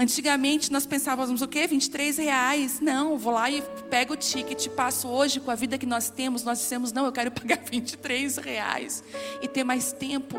[0.00, 1.66] Antigamente nós pensávamos o quê?
[1.66, 2.80] 23 reais.
[2.80, 6.42] Não, vou lá e pego o ticket, passo hoje com a vida que nós temos.
[6.42, 9.04] Nós dissemos, não, eu quero pagar 23 reais
[9.42, 10.38] e ter mais tempo.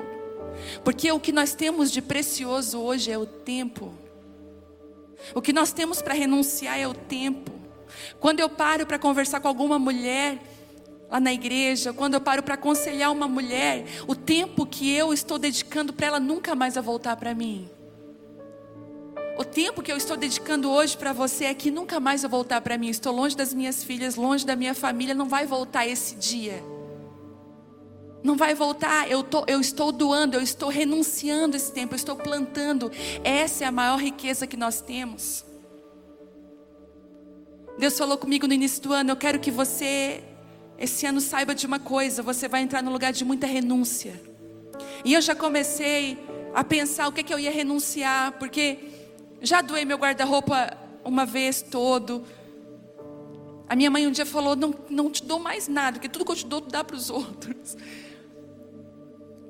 [0.84, 3.94] Porque o que nós temos de precioso hoje é o tempo.
[5.36, 7.61] O que nós temos para renunciar é o tempo.
[8.20, 10.40] Quando eu paro para conversar com alguma mulher
[11.10, 15.38] lá na igreja, quando eu paro para aconselhar uma mulher, o tempo que eu estou
[15.38, 17.70] dedicando para ela nunca mais vai voltar para mim.
[19.38, 22.62] O tempo que eu estou dedicando hoje para você é que nunca mais vai voltar
[22.62, 22.90] para mim.
[22.90, 26.64] Estou longe das minhas filhas, longe da minha família, não vai voltar esse dia.
[28.24, 32.16] Não vai voltar, eu, tô, eu estou doando, eu estou renunciando esse tempo, eu estou
[32.16, 32.92] plantando.
[33.24, 35.44] Essa é a maior riqueza que nós temos.
[37.82, 40.24] Deus falou comigo no início do ano: eu quero que você,
[40.78, 44.22] esse ano, saiba de uma coisa: você vai entrar no lugar de muita renúncia.
[45.04, 46.16] E eu já comecei
[46.54, 48.78] a pensar o que, que eu ia renunciar, porque
[49.42, 52.24] já doei meu guarda-roupa uma vez todo.
[53.68, 56.34] A minha mãe um dia falou: não, não te dou mais nada, porque tudo que
[56.34, 57.76] eu te dou, tu dá para os outros.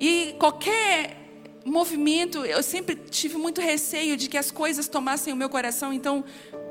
[0.00, 1.22] E qualquer
[1.66, 6.24] movimento, eu sempre tive muito receio de que as coisas tomassem o meu coração, então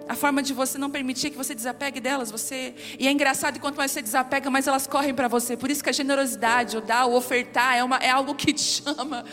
[0.07, 3.77] a forma de você não permitir que você desapegue delas, você e é engraçado quanto
[3.77, 5.55] mais você desapega, mais elas correm para você.
[5.55, 8.61] Por isso que a generosidade, o dar, o ofertar é, uma, é algo que te
[8.61, 9.23] chama.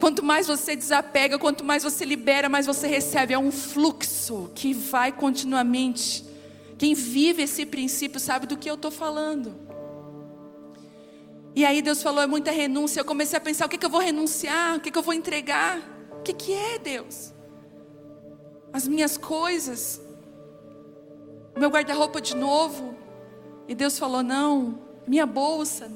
[0.00, 3.34] Quanto mais você desapega, quanto mais você libera, mais você recebe.
[3.34, 6.24] É um fluxo que vai continuamente.
[6.76, 9.54] Quem vive esse princípio sabe do que eu estou falando.
[11.54, 12.98] E aí Deus falou, é muita renúncia.
[12.98, 14.76] Eu comecei a pensar, o que, que eu vou renunciar?
[14.76, 15.78] O que, que eu vou entregar?
[16.18, 17.31] O que, que é Deus?
[18.72, 20.00] As minhas coisas,
[21.54, 22.94] o meu guarda-roupa de novo.
[23.68, 25.90] E Deus falou: Não, minha bolsa.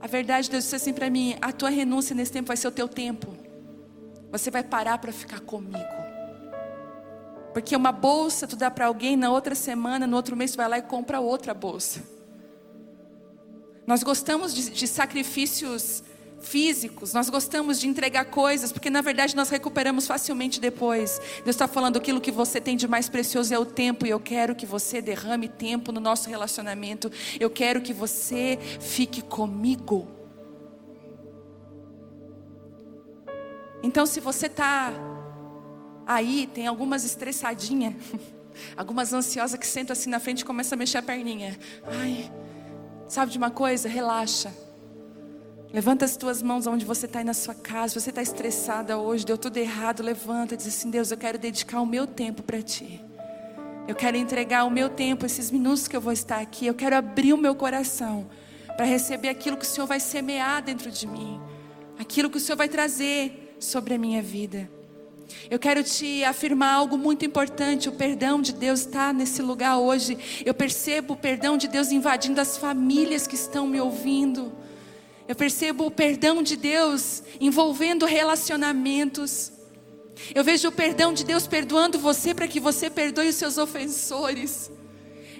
[0.00, 2.72] A verdade, Deus disse assim para mim: A tua renúncia nesse tempo vai ser o
[2.72, 3.36] teu tempo.
[4.32, 5.78] Você vai parar para ficar comigo.
[7.52, 10.68] Porque uma bolsa tu dá para alguém, na outra semana, no outro mês tu vai
[10.68, 12.02] lá e compra outra bolsa.
[13.86, 16.02] Nós gostamos de, de sacrifícios
[16.46, 21.20] físicos, nós gostamos de entregar coisas, porque na verdade nós recuperamos facilmente depois.
[21.44, 24.20] Deus está falando aquilo que você tem de mais precioso é o tempo, e eu
[24.20, 27.10] quero que você derrame tempo no nosso relacionamento.
[27.38, 30.08] Eu quero que você fique comigo.
[33.82, 34.92] Então, se você está
[36.06, 37.94] Aí tem algumas estressadinhas,
[38.76, 41.58] algumas ansiosas que sentam assim na frente e começam a mexer a perninha.
[41.84, 42.30] Ai,
[43.08, 43.88] sabe de uma coisa?
[43.88, 44.65] Relaxa.
[45.72, 47.98] Levanta as tuas mãos onde você está aí na sua casa.
[47.98, 50.02] Você está estressada hoje, deu tudo errado.
[50.02, 53.02] Levanta e diz assim: Deus, eu quero dedicar o meu tempo para ti.
[53.86, 56.66] Eu quero entregar o meu tempo, esses minutos que eu vou estar aqui.
[56.66, 58.26] Eu quero abrir o meu coração
[58.76, 61.40] para receber aquilo que o Senhor vai semear dentro de mim,
[61.98, 64.68] aquilo que o Senhor vai trazer sobre a minha vida.
[65.50, 67.88] Eu quero te afirmar algo muito importante.
[67.88, 70.42] O perdão de Deus está nesse lugar hoje.
[70.44, 74.52] Eu percebo o perdão de Deus invadindo as famílias que estão me ouvindo.
[75.28, 79.52] Eu percebo o perdão de Deus envolvendo relacionamentos.
[80.34, 84.70] Eu vejo o perdão de Deus perdoando você para que você perdoe os seus ofensores.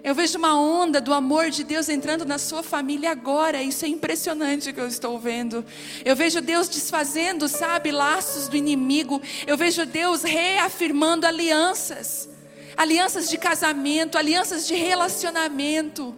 [0.03, 3.63] Eu vejo uma onda do amor de Deus entrando na sua família agora.
[3.63, 5.65] Isso é impressionante que eu estou vendo.
[6.05, 9.21] Eu vejo Deus desfazendo, sabe, laços do inimigo.
[9.47, 12.29] Eu vejo Deus reafirmando alianças.
[12.77, 16.15] Alianças de casamento, alianças de relacionamento.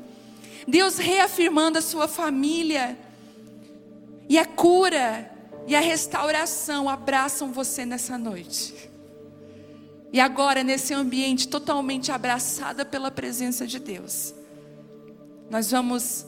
[0.67, 2.95] Deus reafirmando a sua família.
[4.29, 5.31] E a cura
[5.67, 8.91] e a restauração abraçam você nessa noite.
[10.13, 14.35] E agora, nesse ambiente totalmente abraçada pela presença de Deus,
[15.51, 16.27] nós vamos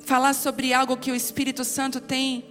[0.00, 2.44] falar sobre algo que o Espírito Santo tem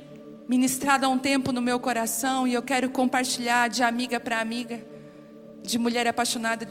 [0.47, 4.81] ministrado há um tempo no meu coração e eu quero compartilhar de amiga para amiga,
[5.63, 6.67] de mulher apaixonada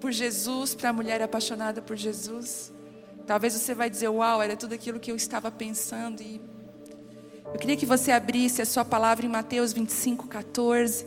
[0.00, 2.72] por Jesus para mulher apaixonada por Jesus.
[3.26, 6.40] Talvez você vai dizer, uau, era tudo aquilo que eu estava pensando e
[7.56, 11.06] eu queria que você abrisse a sua palavra em Mateus 25, 14.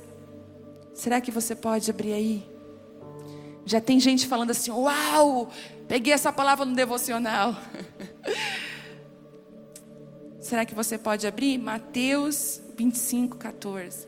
[0.95, 2.49] Será que você pode abrir aí?
[3.67, 5.51] Já tem gente falando assim: Uau,
[5.87, 7.55] peguei essa palavra no devocional.
[10.41, 11.59] Será que você pode abrir?
[11.59, 14.07] Mateus 25, 14.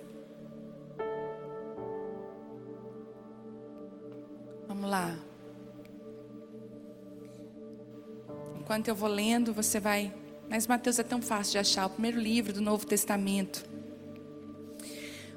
[4.67, 5.15] Vamos lá.
[8.59, 10.20] Enquanto eu vou lendo, você vai.
[10.51, 13.63] Mas Mateus é tão fácil de achar o primeiro livro do Novo Testamento.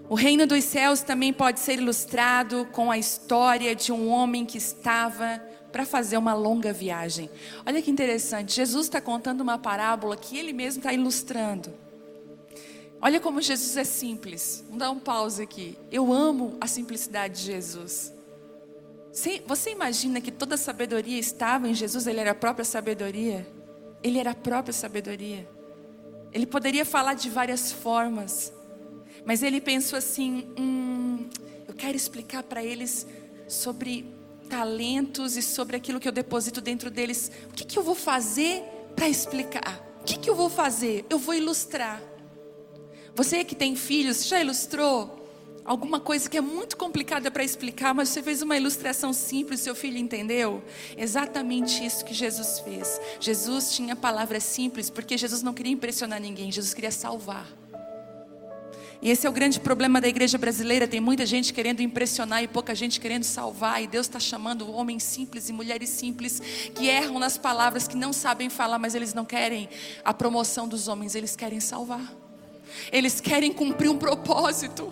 [0.08, 4.58] O reino dos céus também pode ser ilustrado com a história de um homem que
[4.58, 5.40] estava
[5.70, 7.30] para fazer uma longa viagem.
[7.64, 11.72] Olha que interessante, Jesus está contando uma parábola que ele mesmo está ilustrando.
[13.00, 14.64] Olha como Jesus é simples.
[14.64, 15.78] Vamos dar um pause aqui.
[15.92, 18.12] Eu amo a simplicidade de Jesus.
[19.46, 22.08] Você imagina que toda a sabedoria estava em Jesus?
[22.08, 23.46] Ele era a própria sabedoria.
[24.04, 25.48] Ele era a própria sabedoria.
[26.30, 28.52] Ele poderia falar de várias formas.
[29.24, 31.26] Mas ele pensou assim: hum,
[31.66, 33.06] eu quero explicar para eles
[33.48, 34.04] sobre
[34.50, 37.32] talentos e sobre aquilo que eu deposito dentro deles.
[37.50, 38.62] O que, que eu vou fazer
[38.94, 39.82] para explicar?
[40.02, 41.06] O que, que eu vou fazer?
[41.08, 42.02] Eu vou ilustrar.
[43.14, 45.23] Você que tem filhos, já ilustrou
[45.64, 49.74] alguma coisa que é muito complicada para explicar, mas você fez uma ilustração simples, seu
[49.74, 50.62] filho entendeu?
[50.96, 53.00] Exatamente isso que Jesus fez.
[53.18, 57.46] Jesus tinha palavras simples, porque Jesus não queria impressionar ninguém, Jesus queria salvar.
[59.04, 60.88] E esse é o grande problema da igreja brasileira.
[60.88, 63.82] Tem muita gente querendo impressionar e pouca gente querendo salvar.
[63.82, 66.40] E Deus está chamando homens simples e mulheres simples
[66.74, 69.68] que erram nas palavras, que não sabem falar, mas eles não querem
[70.02, 72.14] a promoção dos homens, eles querem salvar.
[72.90, 74.90] Eles querem cumprir um propósito.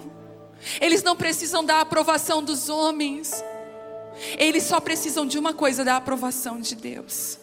[0.81, 3.43] Eles não precisam da aprovação dos homens.
[4.39, 7.39] Eles só precisam de uma coisa: da aprovação de Deus.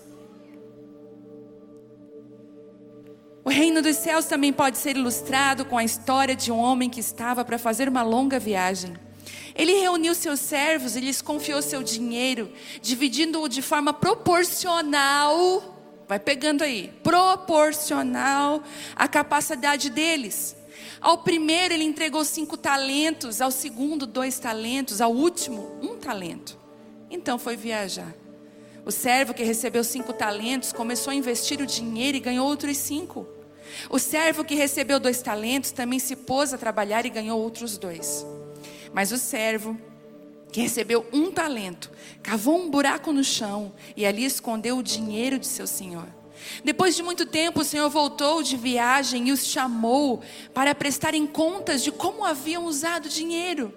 [3.43, 6.99] O reino dos céus também pode ser ilustrado com a história de um homem que
[6.99, 8.95] estava para fazer uma longa viagem.
[9.55, 12.51] Ele reuniu seus servos e lhes confiou seu dinheiro,
[12.81, 18.61] dividindo-o de forma proporcional, vai pegando aí, proporcional
[18.95, 20.55] à capacidade deles.
[21.01, 26.57] Ao primeiro ele entregou cinco talentos, ao segundo dois talentos, ao último um talento.
[27.09, 28.13] Então foi viajar.
[28.85, 33.27] O servo que recebeu cinco talentos começou a investir o dinheiro e ganhou outros cinco.
[33.89, 38.25] O servo que recebeu dois talentos também se pôs a trabalhar e ganhou outros dois.
[38.93, 39.77] Mas o servo
[40.51, 41.91] que recebeu um talento
[42.23, 46.07] cavou um buraco no chão e ali escondeu o dinheiro de seu senhor.
[46.63, 50.21] Depois de muito tempo, o Senhor voltou de viagem e os chamou
[50.53, 53.73] para prestarem contas de como haviam usado o dinheiro.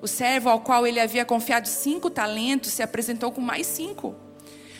[0.00, 4.23] O servo ao qual ele havia confiado cinco talentos se apresentou com mais cinco.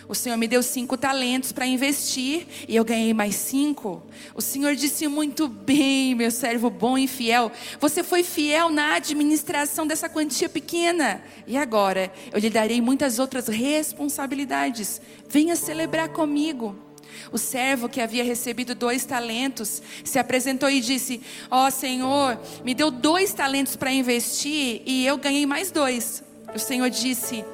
[0.09, 4.03] O Senhor me deu cinco talentos para investir e eu ganhei mais cinco.
[4.35, 7.51] O Senhor disse muito bem, meu servo bom e fiel.
[7.81, 11.23] Você foi fiel na administração dessa quantia pequena.
[11.47, 15.01] E agora eu lhe darei muitas outras responsabilidades.
[15.29, 16.77] Venha celebrar comigo.
[17.33, 22.75] O servo que havia recebido dois talentos se apresentou e disse: Ó oh, Senhor, me
[22.75, 26.23] deu dois talentos para investir e eu ganhei mais dois.
[26.55, 27.45] O Senhor disse: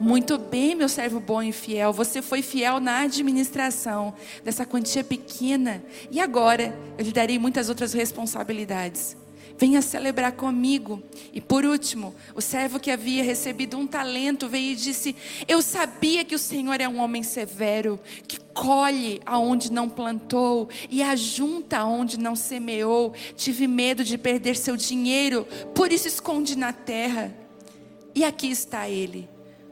[0.00, 5.84] Muito bem, meu servo bom e fiel, você foi fiel na administração dessa quantia pequena
[6.10, 9.14] e agora eu lhe darei muitas outras responsabilidades.
[9.58, 11.02] Venha celebrar comigo.
[11.34, 15.14] E por último, o servo que havia recebido um talento veio e disse:
[15.46, 21.02] Eu sabia que o Senhor é um homem severo, que colhe aonde não plantou e
[21.02, 23.12] ajunta aonde não semeou.
[23.36, 27.34] Tive medo de perder seu dinheiro, por isso escondi na terra.
[28.14, 29.28] E aqui está ele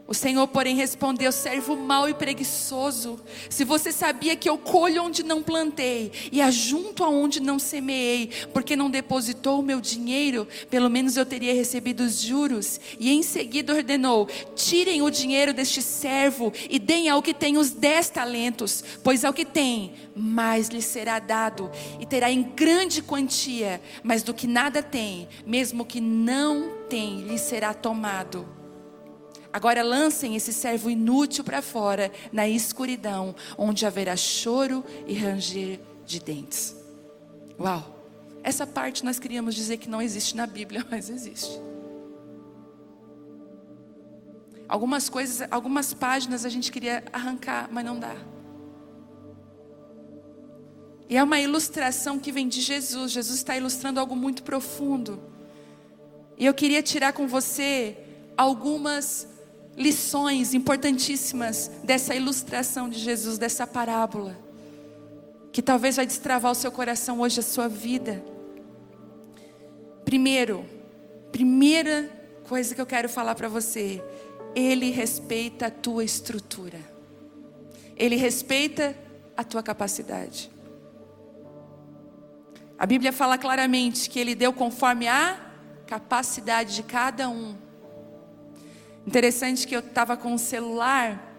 [0.09, 3.21] o Senhor, porém, respondeu: servo mau e preguiçoso.
[3.47, 8.75] Se você sabia que eu colho onde não plantei e ajunto aonde não semeei, porque
[8.75, 12.79] não depositou o meu dinheiro, pelo menos eu teria recebido os juros.
[12.99, 17.69] E em seguida ordenou: tirem o dinheiro deste servo e deem ao que tem os
[17.69, 23.79] dez talentos, pois ao que tem, mais lhe será dado, e terá em grande quantia,
[24.01, 28.58] mas do que nada tem, mesmo que não tem, lhe será tomado.
[29.51, 36.19] Agora lancem esse servo inútil para fora, na escuridão, onde haverá choro e ranger de
[36.19, 36.75] dentes.
[37.59, 37.97] Uau!
[38.43, 41.59] Essa parte nós queríamos dizer que não existe na Bíblia, mas existe.
[44.67, 48.15] Algumas coisas, algumas páginas a gente queria arrancar, mas não dá.
[51.09, 53.11] E é uma ilustração que vem de Jesus.
[53.11, 55.19] Jesus está ilustrando algo muito profundo.
[56.37, 57.97] E eu queria tirar com você
[58.37, 59.27] algumas
[59.75, 64.37] lições importantíssimas dessa ilustração de Jesus, dessa parábola,
[65.51, 68.23] que talvez vai destravar o seu coração hoje, a sua vida.
[70.03, 70.65] Primeiro,
[71.31, 72.09] primeira
[72.47, 74.03] coisa que eu quero falar para você,
[74.55, 76.79] ele respeita a tua estrutura.
[77.95, 78.95] Ele respeita
[79.35, 80.49] a tua capacidade.
[82.77, 85.37] A Bíblia fala claramente que ele deu conforme a
[85.85, 87.55] capacidade de cada um.
[89.09, 91.35] Interessante que eu estava com um celular,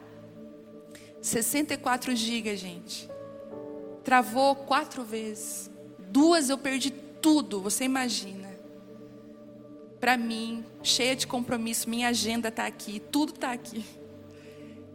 [1.23, 3.09] 64 GB, gente.
[4.03, 5.71] Travou quatro vezes.
[5.97, 8.49] Duas eu perdi tudo, você imagina.
[10.01, 13.85] Para mim, cheia de compromisso, minha agenda está aqui, tudo está aqui.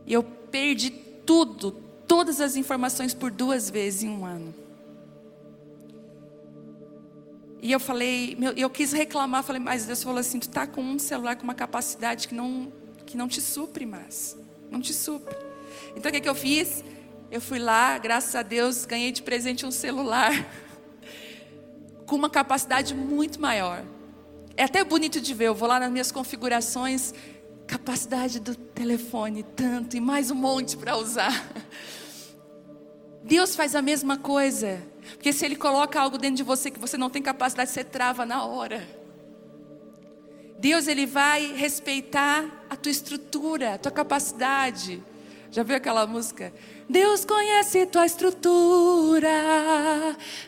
[0.05, 1.71] E eu perdi tudo,
[2.05, 4.53] todas as informações por duas vezes em um ano.
[7.65, 10.99] E eu falei, eu quis reclamar, falei, mas Deus falou assim, tu tá com um
[10.99, 12.71] celular com uma capacidade que não,
[13.07, 14.37] que não te supre mais,
[14.69, 15.35] não te supre.
[15.95, 16.83] Então o que, que eu fiz?
[17.31, 20.31] Eu fui lá, graças a Deus, ganhei de presente um celular
[22.05, 23.83] com uma capacidade muito maior.
[24.55, 27.15] É até bonito de ver, eu vou lá nas minhas configurações,
[27.65, 31.49] capacidade do telefone, tanto, e mais um monte para usar.
[33.25, 34.79] Deus faz a mesma coisa.
[35.13, 38.25] Porque se Ele coloca algo dentro de você que você não tem capacidade, você trava
[38.25, 39.05] na hora.
[40.57, 45.03] Deus ele vai respeitar a tua estrutura, a tua capacidade.
[45.51, 46.53] Já viu aquela música?
[46.89, 49.29] Deus conhece tua estrutura,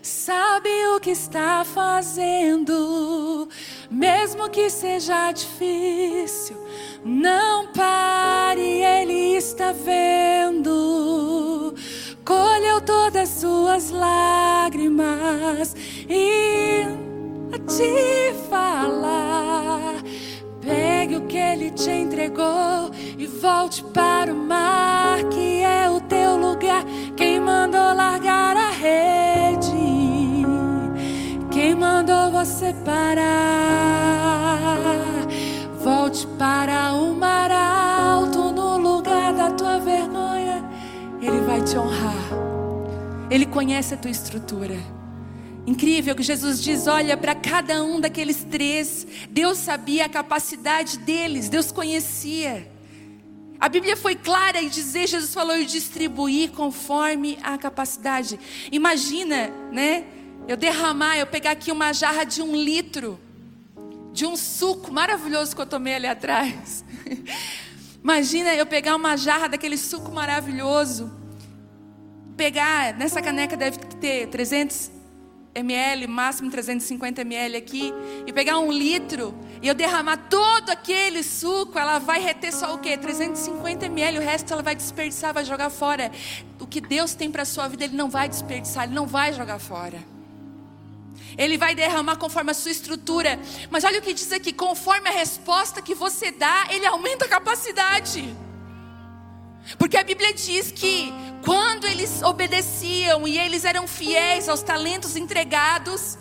[0.01, 3.49] sabe o que está fazendo,
[3.89, 6.57] mesmo que seja difícil.
[7.03, 11.75] Não pare, Ele está vendo
[12.27, 15.73] colheu todas suas lágrimas
[16.09, 16.81] e
[17.53, 19.95] a te falar.
[20.67, 26.35] Pegue o que ele te entregou e volte para o mar, que é o teu
[26.35, 26.83] lugar.
[27.15, 30.45] Quem mandou largar a rede?
[31.49, 33.25] Quem mandou você parar?
[35.81, 40.27] Volte para o mar alto, no lugar da tua vergonha
[41.21, 42.27] ele vai te honrar.
[43.29, 44.77] Ele conhece a tua estrutura.
[45.67, 49.05] Incrível que Jesus diz: olha para cada um daqueles três.
[49.29, 52.71] Deus sabia a capacidade deles, Deus conhecia.
[53.59, 58.39] A Bíblia foi clara em dizer, Jesus falou, e distribuir conforme a capacidade.
[58.71, 60.05] Imagina, né?
[60.47, 63.19] Eu derramar, eu pegar aqui uma jarra de um litro,
[64.13, 66.85] de um suco maravilhoso que eu tomei ali atrás.
[68.01, 71.11] Imagina eu pegar uma jarra daquele suco maravilhoso,
[72.37, 74.96] pegar, nessa caneca deve ter 300
[75.57, 77.93] ml, máximo 350 ml aqui,
[78.25, 82.77] e pegar um litro e eu derramar todo aquele suco, ela vai reter só o
[82.77, 82.95] quê?
[82.95, 86.11] 350 ml, o resto ela vai desperdiçar, vai jogar fora.
[86.59, 89.33] O que Deus tem para a sua vida, Ele não vai desperdiçar, Ele não vai
[89.33, 89.99] jogar fora.
[91.37, 93.39] Ele vai derramar conforme a sua estrutura.
[93.69, 97.27] Mas olha o que diz aqui: conforme a resposta que você dá, Ele aumenta a
[97.27, 98.35] capacidade.
[99.77, 101.11] Porque a Bíblia diz que
[101.43, 106.17] quando eles obedeciam e eles eram fiéis aos talentos entregados,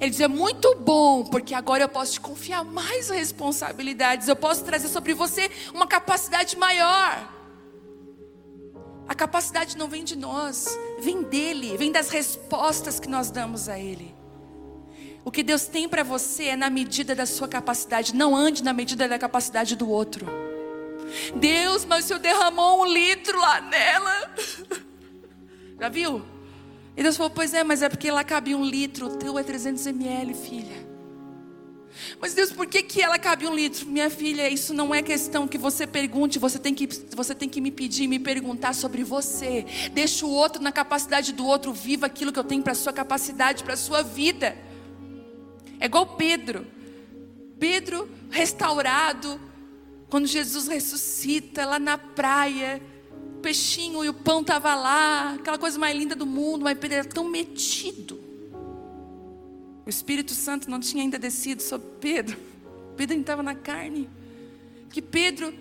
[0.00, 4.88] ele dizia: Muito bom, porque agora eu posso te confiar mais responsabilidades, eu posso trazer
[4.88, 7.34] sobre você uma capacidade maior.
[9.08, 13.78] A capacidade não vem de nós, vem dele, vem das respostas que nós damos a
[13.78, 14.14] ele.
[15.24, 18.72] O que Deus tem para você é na medida da sua capacidade, não ande na
[18.72, 20.45] medida da capacidade do outro.
[21.34, 24.34] Deus, mas o Senhor derramou um litro lá nela.
[25.80, 26.24] Já viu?
[26.96, 29.42] E Deus falou: Pois é, mas é porque lá cabe um litro, o teu é
[29.42, 30.86] 300 ml, filha.
[32.20, 33.86] Mas Deus, por que, que ela cabe um litro?
[33.86, 37.60] Minha filha, isso não é questão que você pergunte, você tem que, você tem que
[37.60, 39.64] me pedir, me perguntar sobre você.
[39.92, 42.92] Deixa o outro na capacidade do outro, viva aquilo que eu tenho para a sua
[42.92, 44.56] capacidade, para a sua vida.
[45.80, 46.66] É igual Pedro.
[47.58, 49.40] Pedro restaurado,
[50.16, 52.80] quando Jesus ressuscita lá na praia,
[53.36, 56.96] o peixinho e o pão estavam lá, aquela coisa mais linda do mundo, mas Pedro
[56.96, 58.18] era tão metido.
[59.84, 62.38] O Espírito Santo não tinha ainda descido sobre Pedro.
[62.96, 64.08] Pedro ainda estava na carne.
[64.88, 65.52] Que Pedro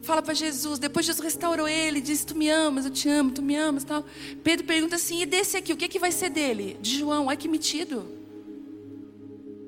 [0.00, 3.42] fala para Jesus, depois Jesus restaurou ele, diz: Tu me amas, eu te amo, tu
[3.42, 3.84] me amas.
[3.84, 4.06] Tal.
[4.42, 6.78] Pedro pergunta assim: E desse aqui, o que, que vai ser dele?
[6.80, 8.08] De João, ai que metido.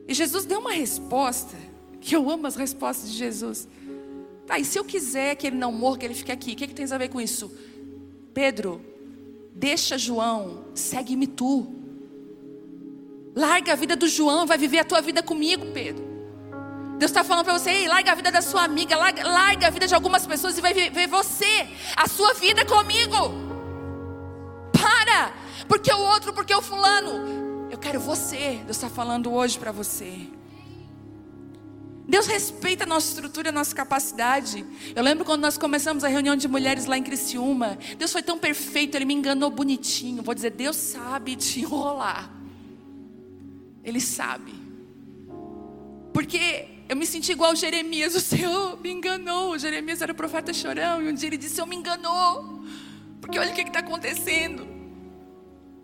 [0.09, 1.59] E Jesus deu uma resposta,
[2.01, 3.69] que eu amo as respostas de Jesus.
[4.47, 6.67] Tá, e se eu quiser que ele não morra, que ele fique aqui, o que,
[6.67, 7.51] que tem a ver com isso?
[8.35, 8.85] Pedro,
[9.55, 11.73] deixa João, segue-me tu.
[13.35, 16.05] Larga a vida do João, vai viver a tua vida comigo, Pedro.
[16.99, 19.71] Deus está falando para você, ei, larga a vida da sua amiga, larga, larga, a
[19.71, 23.17] vida de algumas pessoas e vai viver você, a sua vida comigo.
[24.73, 25.33] Para,
[25.67, 27.69] porque o outro, porque o fulano.
[27.71, 28.61] Eu quero você.
[28.65, 30.29] Deus está falando hoje para você.
[32.07, 34.65] Deus respeita a nossa estrutura, a nossa capacidade.
[34.95, 37.79] Eu lembro quando nós começamos a reunião de mulheres lá em Criciúma.
[37.99, 40.23] Deus foi tão perfeito, Ele me enganou bonitinho.
[40.23, 42.31] Vou dizer, Deus sabe te enrolar.
[43.83, 44.53] Ele sabe.
[46.13, 49.59] Porque eu me senti igual Jeremias, o Senhor me enganou.
[49.59, 52.63] Jeremias era o profeta chorão, e um dia ele disse: O Senhor me enganou.
[53.21, 54.74] Porque olha o que está acontecendo.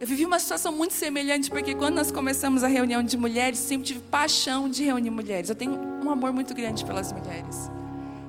[0.01, 3.89] Eu vivi uma situação muito semelhante, porque quando nós começamos a reunião de mulheres, sempre
[3.89, 5.51] tive paixão de reunir mulheres.
[5.51, 7.71] Eu tenho um amor muito grande pelas mulheres.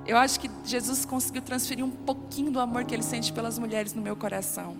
[0.06, 3.94] Eu acho que Jesus conseguiu transferir um pouquinho do amor que ele sente pelas mulheres
[3.94, 4.76] no meu coração.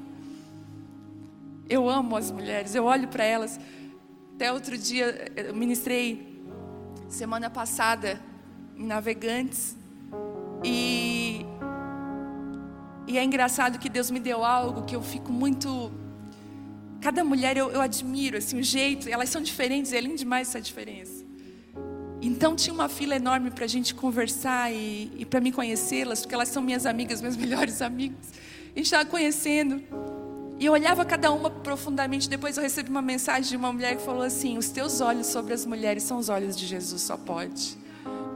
[1.70, 3.58] Eu amo as mulheres, eu olho para elas.
[4.36, 6.44] Até outro dia, eu ministrei
[7.08, 8.22] semana passada
[8.76, 9.78] em Navegantes.
[10.62, 11.46] E,
[13.08, 16.02] e é engraçado que Deus me deu algo que eu fico muito
[17.02, 20.62] Cada mulher eu, eu admiro, assim, o jeito, elas são diferentes, é lindo demais essa
[20.62, 21.26] diferença.
[22.22, 26.36] Então tinha uma fila enorme para a gente conversar e, e para me conhecê-las, porque
[26.36, 28.32] elas são minhas amigas, minhas melhores amigas.
[28.74, 29.82] A gente estava conhecendo.
[30.60, 32.30] E eu olhava cada uma profundamente.
[32.30, 35.56] Depois eu recebi uma mensagem de uma mulher que falou assim: Os teus olhos sobre
[35.56, 37.81] as mulheres são os olhos de Jesus, só pode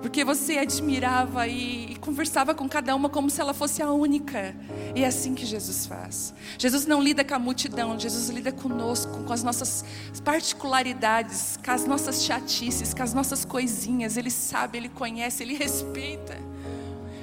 [0.05, 4.55] porque você admirava e, e, conversava com cada uma como se ela fosse a única.
[4.93, 6.31] E é assim que Jesus faz.
[6.59, 9.83] Jesus não lida com a multidão, Jesus lida conosco, com as nossas
[10.23, 14.15] particularidades, com as nossas chatices, com as nossas coisinhas.
[14.15, 16.37] Ele sabe, ele conhece, ele respeita.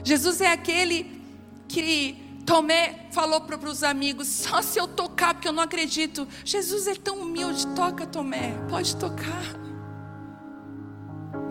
[0.02, 1.22] Jesus é aquele
[1.68, 6.26] que Tomé falou para os amigos: só se eu tocar, porque eu não acredito.
[6.44, 9.61] Jesus é tão humilde, toca, Tomé, pode tocar.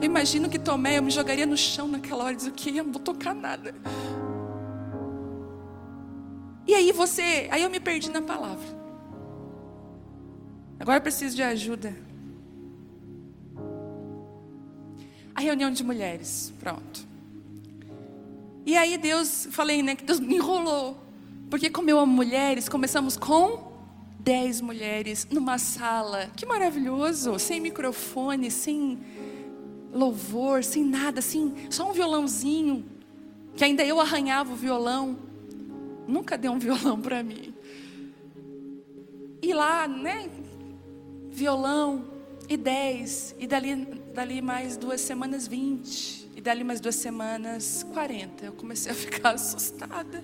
[0.01, 2.75] Eu imagino que Tomé, eu me jogaria no chão naquela hora e dizer, o que?
[2.75, 3.75] Eu não vou tocar nada.
[6.65, 8.65] E aí você, aí eu me perdi na palavra.
[10.79, 11.95] Agora eu preciso de ajuda.
[15.35, 17.07] A reunião de mulheres, pronto.
[18.65, 20.97] E aí Deus, falei, né, que Deus me enrolou.
[21.47, 23.71] Porque como eu amo mulheres, começamos com
[24.19, 26.31] dez mulheres numa sala.
[26.35, 28.97] Que maravilhoso, sem microfone, sem
[29.93, 32.85] louvor, sem nada, assim, só um violãozinho,
[33.55, 35.17] que ainda eu arranhava o violão.
[36.07, 37.53] Nunca deu um violão para mim.
[39.41, 40.29] E lá, né?
[41.31, 42.05] Violão,
[42.47, 43.75] e dez, e dali,
[44.13, 48.45] dali mais duas semanas, vinte, e dali mais duas semanas, quarenta.
[48.45, 50.23] Eu comecei a ficar assustada.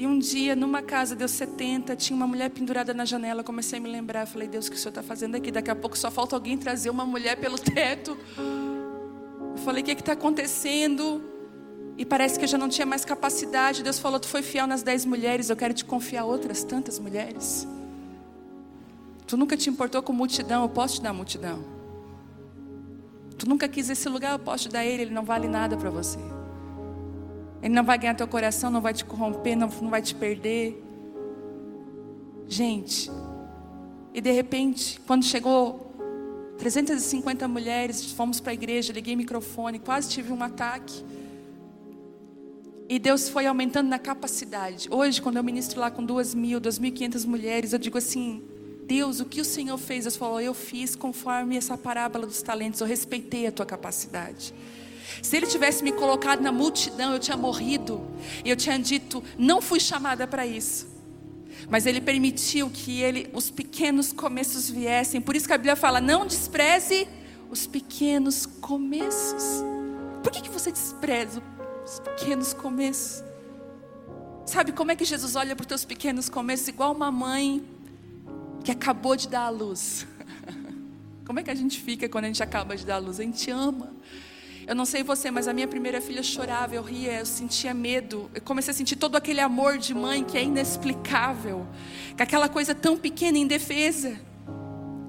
[0.00, 3.44] E um dia, numa casa, deu 70, tinha uma mulher pendurada na janela.
[3.44, 4.24] Comecei a me lembrar.
[4.26, 5.50] Falei, Deus, o que o Senhor está fazendo aqui?
[5.50, 8.16] Daqui a pouco só falta alguém trazer uma mulher pelo teto.
[8.38, 11.22] Eu falei, o que está acontecendo?
[11.98, 13.82] E parece que eu já não tinha mais capacidade.
[13.82, 17.68] Deus falou, tu foi fiel nas dez mulheres, eu quero te confiar outras tantas mulheres.
[19.26, 21.62] Tu nunca te importou com multidão, eu posso te dar multidão.
[23.36, 25.90] Tu nunca quis esse lugar, eu posso te dar ele, ele não vale nada para
[25.90, 26.18] você.
[27.62, 30.82] Ele não vai ganhar teu coração, não vai te corromper, não, não vai te perder.
[32.48, 33.10] Gente,
[34.12, 35.90] e de repente, quando chegou
[36.58, 41.04] 350 mulheres, fomos para a igreja, liguei o microfone, quase tive um ataque.
[42.88, 44.88] E Deus foi aumentando na capacidade.
[44.90, 48.42] Hoje, quando eu ministro lá com duas mil, duas mil quinhentas mulheres, eu digo assim:
[48.84, 50.04] Deus, o que o Senhor fez?
[50.04, 54.52] Deus falou: Eu fiz conforme essa parábola dos talentos, eu respeitei a tua capacidade.
[55.22, 58.00] Se ele tivesse me colocado na multidão, eu tinha morrido.
[58.44, 60.88] Eu tinha dito: Não fui chamada para isso.
[61.68, 65.20] Mas ele permitiu que ele, os pequenos começos viessem.
[65.20, 67.06] Por isso que a Bíblia fala: Não despreze
[67.50, 69.62] os pequenos começos.
[70.22, 71.42] Por que, que você despreza
[71.84, 73.24] os pequenos começos?
[74.46, 76.66] Sabe como é que Jesus olha para os teus pequenos começos?
[76.68, 77.62] Igual uma mãe
[78.64, 80.06] que acabou de dar a luz.
[81.24, 83.20] Como é que a gente fica quando a gente acaba de dar a luz?
[83.20, 83.92] A gente ama.
[84.70, 88.30] Eu não sei você, mas a minha primeira filha chorava, eu ria, eu sentia medo.
[88.32, 91.66] Eu comecei a sentir todo aquele amor de mãe que é inexplicável.
[92.16, 94.16] Que aquela coisa tão pequena, indefesa.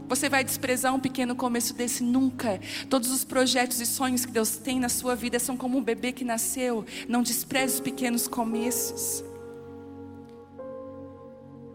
[0.07, 2.01] Você vai desprezar um pequeno começo desse?
[2.01, 2.59] Nunca.
[2.89, 6.11] Todos os projetos e sonhos que Deus tem na sua vida são como um bebê
[6.11, 6.83] que nasceu.
[7.07, 9.23] Não despreze os pequenos começos.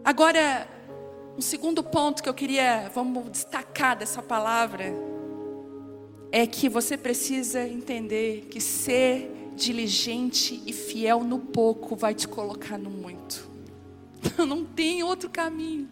[0.03, 0.67] Agora,
[1.37, 4.93] um segundo ponto que eu queria, vamos destacar dessa palavra,
[6.31, 12.77] é que você precisa entender que ser diligente e fiel no pouco vai te colocar
[12.77, 13.49] no muito.
[14.47, 15.89] Não tem outro caminho.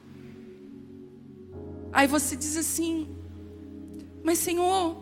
[1.92, 3.08] Aí você diz assim:
[4.24, 4.98] Mas Senhor,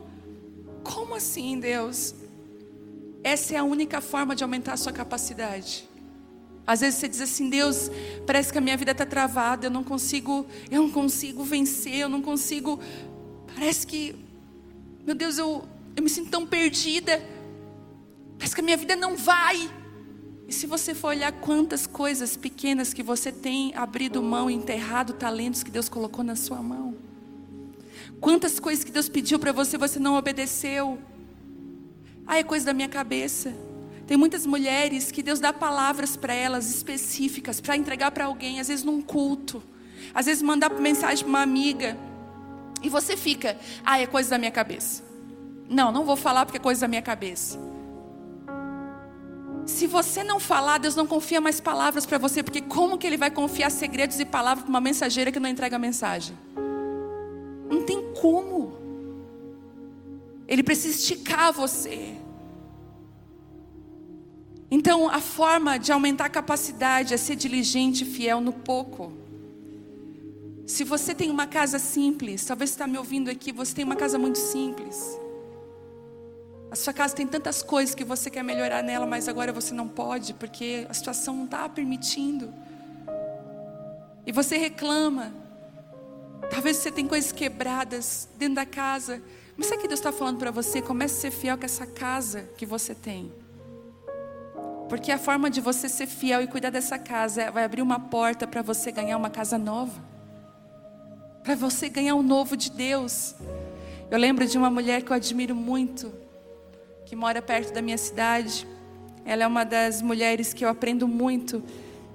[0.83, 2.13] como assim, Deus?
[3.23, 5.87] Essa é a única forma de aumentar a sua capacidade.
[6.65, 7.91] Às vezes você diz assim, Deus,
[8.25, 12.09] parece que a minha vida está travada, eu não consigo, eu não consigo vencer, eu
[12.09, 12.79] não consigo.
[13.53, 14.15] Parece que,
[15.05, 15.63] meu Deus, eu,
[15.95, 17.21] eu me sinto tão perdida.
[18.37, 19.69] Parece que a minha vida não vai.
[20.47, 25.63] E se você for olhar quantas coisas pequenas que você tem abrido mão enterrado talentos
[25.63, 26.95] que Deus colocou na sua mão.
[28.19, 30.97] Quantas coisas que Deus pediu para você, você não obedeceu.
[32.25, 33.53] Ah, é coisa da minha cabeça.
[34.07, 38.67] Tem muitas mulheres que Deus dá palavras para elas específicas para entregar para alguém, às
[38.67, 39.63] vezes num culto,
[40.13, 41.97] às vezes mandar mensagem para uma amiga.
[42.83, 45.01] E você fica, ah, é coisa da minha cabeça.
[45.69, 47.57] Não, não vou falar porque é coisa da minha cabeça.
[49.65, 53.15] Se você não falar, Deus não confia mais palavras para você, porque como que Ele
[53.15, 56.37] vai confiar segredos e palavras para uma mensageira que não entrega a mensagem?
[57.69, 58.77] Não tem como.
[60.45, 62.17] Ele precisa esticar você.
[64.69, 69.22] Então, a forma de aumentar a capacidade é ser diligente e fiel no pouco.
[70.65, 73.97] Se você tem uma casa simples, talvez você está me ouvindo aqui, você tem uma
[73.97, 75.19] casa muito simples.
[76.71, 79.87] A sua casa tem tantas coisas que você quer melhorar nela, mas agora você não
[79.87, 82.51] pode, porque a situação não está permitindo.
[84.25, 85.33] E você reclama.
[86.49, 89.21] Talvez você tenha coisas quebradas dentro da casa.
[89.57, 90.81] Mas sabe o que Deus está falando para você?
[90.81, 93.31] Comece a ser fiel com essa casa que você tem.
[94.87, 98.47] Porque a forma de você ser fiel e cuidar dessa casa vai abrir uma porta
[98.47, 100.12] para você ganhar uma casa nova.
[101.43, 103.35] Para você ganhar o novo de Deus.
[104.09, 106.09] Eu lembro de uma mulher que eu admiro muito,
[107.05, 108.65] que mora perto da minha cidade.
[109.25, 111.61] Ela é uma das mulheres que eu aprendo muito.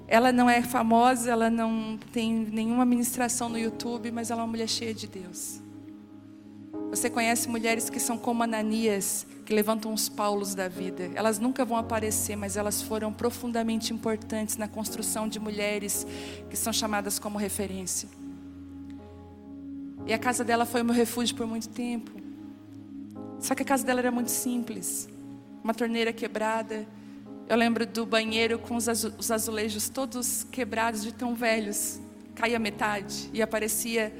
[0.07, 4.49] Ela não é famosa, ela não tem nenhuma ministração no YouTube, mas ela é uma
[4.49, 5.61] mulher cheia de Deus.
[6.89, 11.11] Você conhece mulheres que são como Ananias, que levantam os Paulos da vida.
[11.13, 16.07] Elas nunca vão aparecer, mas elas foram profundamente importantes na construção de mulheres
[16.49, 18.09] que são chamadas como referência.
[20.09, 22.09] E a casa dela foi o meu refúgio por muito tempo.
[23.39, 25.07] Só que a casa dela era muito simples.
[25.63, 26.87] Uma torneira quebrada.
[27.47, 31.99] Eu lembro do banheiro com os azulejos todos quebrados de tão velhos.
[32.33, 34.11] Caía metade e aparecia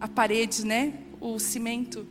[0.00, 0.94] a parede, né?
[1.20, 2.06] O cimento.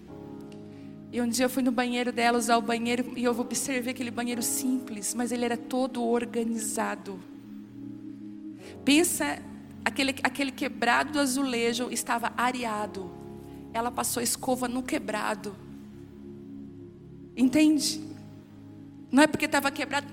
[1.11, 4.11] E um dia eu fui no banheiro dela usar o banheiro e eu observei aquele
[4.11, 7.19] banheiro simples, mas ele era todo organizado.
[8.85, 9.41] Pensa,
[9.83, 13.22] aquele, aquele quebrado do azulejo estava areado.
[13.73, 15.55] Ela passou escova no quebrado.
[17.35, 18.01] Entende?
[19.11, 20.07] Não é porque estava quebrado.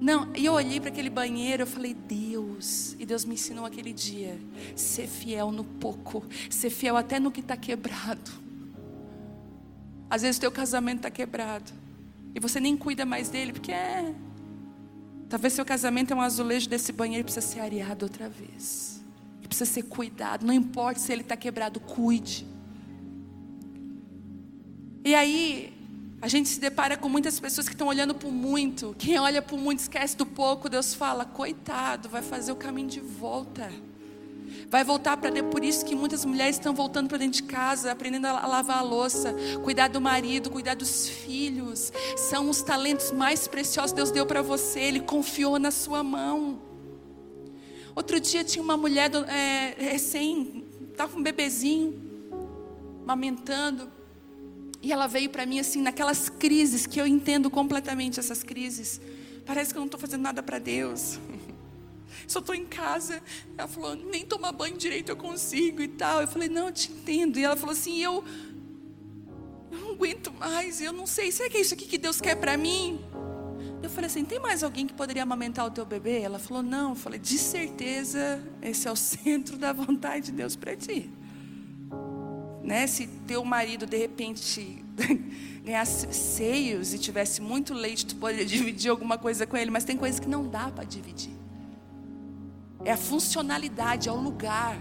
[0.00, 3.92] Não, e eu olhei para aquele banheiro, eu falei, Deus, e Deus me ensinou aquele
[3.92, 4.38] dia,
[4.76, 8.30] ser fiel no pouco, ser fiel até no que está quebrado.
[10.08, 11.72] Às vezes o teu casamento está quebrado.
[12.34, 14.14] E você nem cuida mais dele, porque é.
[15.28, 18.97] Talvez seu casamento é um azulejo desse banheiro precisa ser areado outra vez.
[19.48, 20.46] Precisa ser cuidado.
[20.46, 22.46] Não importa se ele está quebrado, cuide.
[25.04, 25.72] E aí,
[26.20, 28.94] A gente se depara com muitas pessoas que estão olhando por muito.
[28.98, 30.68] Quem olha por muito esquece do pouco.
[30.68, 33.70] Deus fala: coitado, vai fazer o caminho de volta.
[34.68, 35.50] Vai voltar para dentro.
[35.50, 38.82] Por isso que muitas mulheres estão voltando para dentro de casa, aprendendo a lavar a
[38.82, 41.92] louça, cuidar do marido, cuidar dos filhos.
[42.16, 44.80] São os talentos mais preciosos que Deus deu para você.
[44.80, 46.67] Ele confiou na sua mão.
[47.98, 52.00] Outro dia tinha uma mulher é, recém, estava com um bebezinho,
[53.02, 53.90] amamentando.
[54.80, 59.00] E ela veio para mim assim, naquelas crises que eu entendo completamente essas crises.
[59.44, 61.18] Parece que eu não estou fazendo nada para Deus.
[62.28, 63.20] Só estou em casa.
[63.56, 66.20] Ela falou, nem tomar banho direito eu consigo e tal.
[66.20, 67.36] Eu falei, não, eu te entendo.
[67.36, 68.22] E ela falou assim, eu,
[69.72, 72.36] eu não aguento mais, eu não sei, será que é isso aqui que Deus quer
[72.36, 73.00] para mim?
[73.88, 76.20] Eu falei assim, tem mais alguém que poderia amamentar o teu bebê?
[76.20, 76.90] Ela falou, não.
[76.90, 81.10] Eu falei, de certeza, esse é o centro da vontade de Deus para ti
[82.68, 82.86] né?
[82.86, 84.84] Se teu marido de repente
[85.64, 89.96] ganhasse seios e tivesse muito leite, tu poderia dividir alguma coisa com ele, mas tem
[89.96, 91.32] coisas que não dá para dividir.
[92.84, 94.78] É a funcionalidade, é o lugar.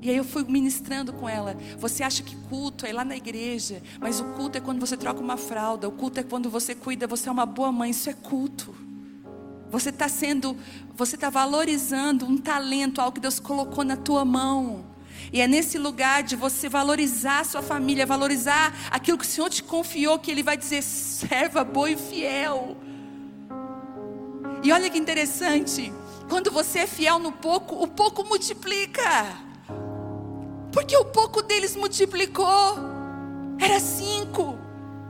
[0.00, 1.56] E aí eu fui ministrando com ela.
[1.78, 5.20] Você acha que culto é lá na igreja, mas o culto é quando você troca
[5.20, 8.12] uma fralda, o culto é quando você cuida, você é uma boa mãe, isso é
[8.12, 8.74] culto.
[9.70, 10.56] Você está sendo,
[10.94, 14.84] você está valorizando um talento, algo que Deus colocou na tua mão.
[15.32, 19.50] E é nesse lugar de você valorizar a sua família, valorizar aquilo que o Senhor
[19.50, 22.76] te confiou, que Ele vai dizer: serva boa e fiel.
[24.62, 25.92] E olha que interessante,
[26.28, 29.47] quando você é fiel no pouco, o pouco multiplica.
[30.72, 32.78] Porque o pouco deles multiplicou.
[33.58, 34.58] Era cinco,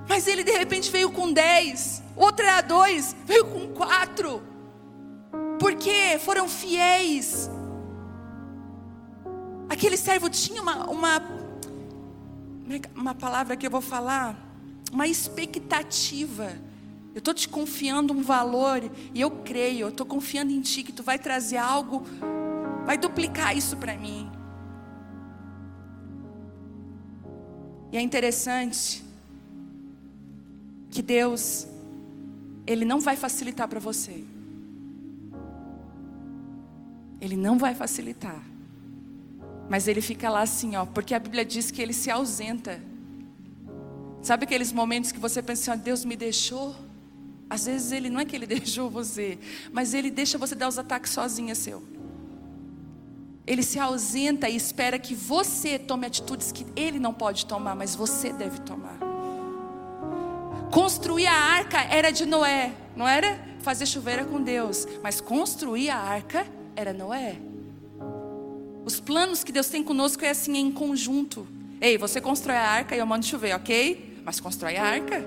[0.08, 2.02] mas ele de repente veio com dez.
[2.16, 4.42] Outro era dois, veio com quatro.
[5.58, 7.50] Porque foram fiéis
[9.68, 11.22] Aquele servo tinha uma, uma,
[12.96, 14.34] uma palavra que eu vou falar,
[14.90, 16.50] uma expectativa.
[17.14, 18.80] Eu estou te confiando um valor
[19.14, 22.02] e eu creio, eu estou confiando em ti que tu vai trazer algo,
[22.86, 24.30] vai duplicar isso para mim.
[27.90, 29.02] E é interessante
[30.90, 31.66] que Deus,
[32.66, 34.24] Ele não vai facilitar para você.
[37.20, 38.42] Ele não vai facilitar.
[39.68, 42.80] Mas ele fica lá assim, ó, porque a Bíblia diz que ele se ausenta.
[44.22, 46.74] Sabe aqueles momentos que você pensa assim, ó, Deus me deixou?
[47.50, 49.38] Às vezes ele não é que ele deixou você,
[49.72, 51.82] mas ele deixa você dar os ataques sozinha seu.
[53.48, 57.94] Ele se ausenta e espera que você tome atitudes que ele não pode tomar, mas
[57.94, 58.98] você deve tomar.
[60.70, 65.96] Construir a arca era de Noé, não era fazer chuveira com Deus, mas construir a
[65.96, 66.46] arca
[66.76, 67.38] era Noé.
[68.84, 71.48] Os planos que Deus tem conosco é assim, é em conjunto.
[71.80, 74.20] Ei, você constrói a arca e eu mando chover, ok?
[74.26, 75.26] Mas constrói a arca.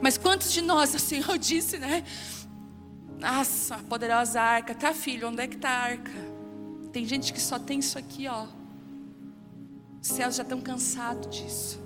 [0.00, 2.04] Mas quantos de nós, o Senhor disse, né?
[3.18, 4.72] Nossa, poderosa arca.
[4.72, 6.27] Tá, filho, onde é que tá a arca?
[6.92, 8.46] Tem gente que só tem isso aqui, ó.
[10.00, 11.80] Os céus já estão cansados disso.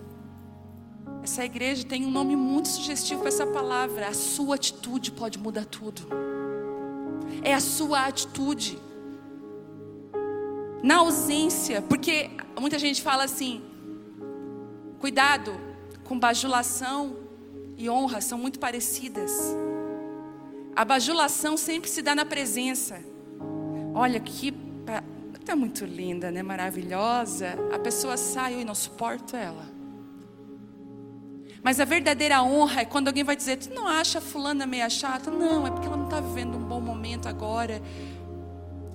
[1.23, 4.09] Essa igreja tem um nome muito sugestivo para essa palavra.
[4.09, 6.03] A sua atitude pode mudar tudo.
[7.43, 8.79] É a sua atitude
[10.83, 12.31] na ausência, porque
[12.61, 13.63] muita gente fala assim:
[14.99, 15.53] cuidado
[16.05, 17.17] com bajulação
[17.77, 19.33] e honra, são muito parecidas.
[20.75, 23.01] A bajulação sempre se dá na presença.
[23.95, 24.53] Olha que
[25.43, 26.43] está muito linda, né?
[26.43, 27.59] Maravilhosa.
[27.73, 29.67] A pessoa sai e não suporto ela.
[31.63, 35.31] Mas a verdadeira honra é quando alguém vai dizer: Tu não acha fulana meia chata?
[35.31, 37.81] Não, é porque ela não está vivendo um bom momento agora.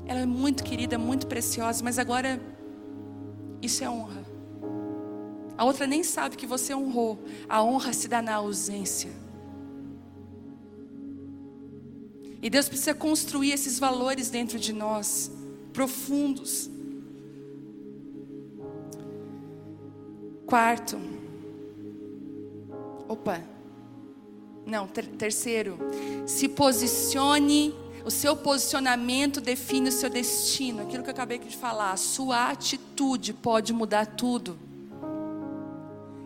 [0.06, 2.40] Ela é muito querida, muito preciosa, mas agora
[3.61, 4.26] isso é honra.
[5.57, 7.24] A outra nem sabe que você honrou.
[7.48, 9.11] A honra se dá na ausência.
[12.41, 15.32] E Deus precisa construir esses valores dentro de nós,
[15.78, 16.68] profundos.
[20.48, 20.99] Quarto.
[23.08, 23.44] Opa.
[24.66, 25.78] Não, ter terceiro.
[26.26, 30.82] Se posicione o seu posicionamento define o seu destino.
[30.82, 31.91] Aquilo que eu acabei de falar.
[31.91, 34.58] A sua atitude pode mudar tudo.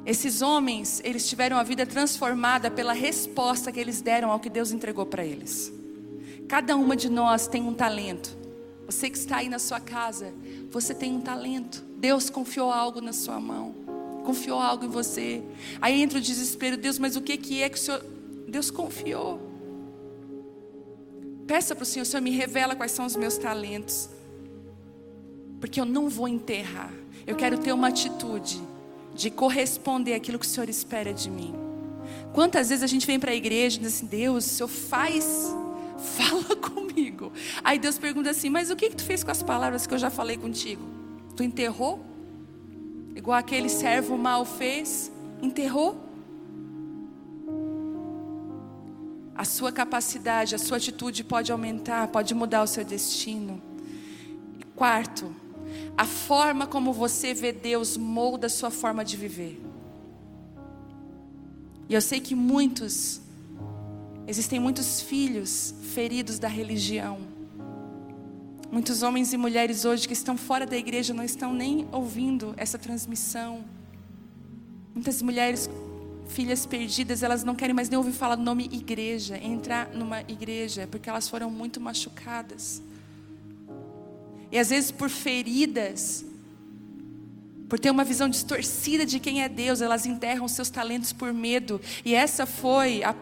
[0.05, 4.71] Esses homens, eles tiveram a vida transformada pela resposta que eles deram ao que Deus
[4.71, 5.73] entregou para eles.
[6.47, 8.40] Cada uma de nós tem um talento.
[8.91, 10.33] Você que está aí na sua casa,
[10.69, 11.81] você tem um talento.
[11.95, 13.73] Deus confiou algo na sua mão.
[14.25, 15.41] Confiou algo em você.
[15.79, 18.03] Aí entra o desespero, Deus, mas o que que é que o Senhor
[18.49, 19.39] Deus confiou?
[21.47, 24.09] Peça para o Senhor, Senhor, me revela quais são os meus talentos.
[25.61, 26.91] Porque eu não vou enterrar.
[27.25, 28.61] Eu quero ter uma atitude
[29.15, 31.55] de corresponder àquilo que o Senhor espera de mim.
[32.33, 35.55] Quantas vezes a gente vem para a igreja e diz assim: Deus, o Senhor faz,
[36.01, 37.31] fala comigo.
[37.63, 39.97] Aí Deus pergunta assim: Mas o que, que tu fez com as palavras que eu
[39.97, 40.83] já falei contigo?
[41.35, 42.03] Tu enterrou?
[43.15, 45.11] Igual aquele servo mal fez?
[45.41, 46.09] Enterrou?
[49.35, 53.61] A sua capacidade, a sua atitude pode aumentar, pode mudar o seu destino.
[54.75, 55.33] Quarto,
[55.97, 59.61] a forma como você vê Deus molda a sua forma de viver.
[61.89, 63.21] E eu sei que muitos,
[64.31, 67.19] existem muitos filhos feridos da religião.
[68.71, 72.77] Muitos homens e mulheres hoje que estão fora da igreja não estão nem ouvindo essa
[72.77, 73.65] transmissão.
[74.93, 75.69] Muitas mulheres,
[76.29, 80.87] filhas perdidas, elas não querem mais nem ouvir falar do nome igreja, entrar numa igreja,
[80.89, 82.81] porque elas foram muito machucadas.
[84.49, 86.23] E às vezes por feridas,
[87.67, 91.81] por ter uma visão distorcida de quem é Deus, elas enterram seus talentos por medo.
[92.05, 93.13] E essa foi a,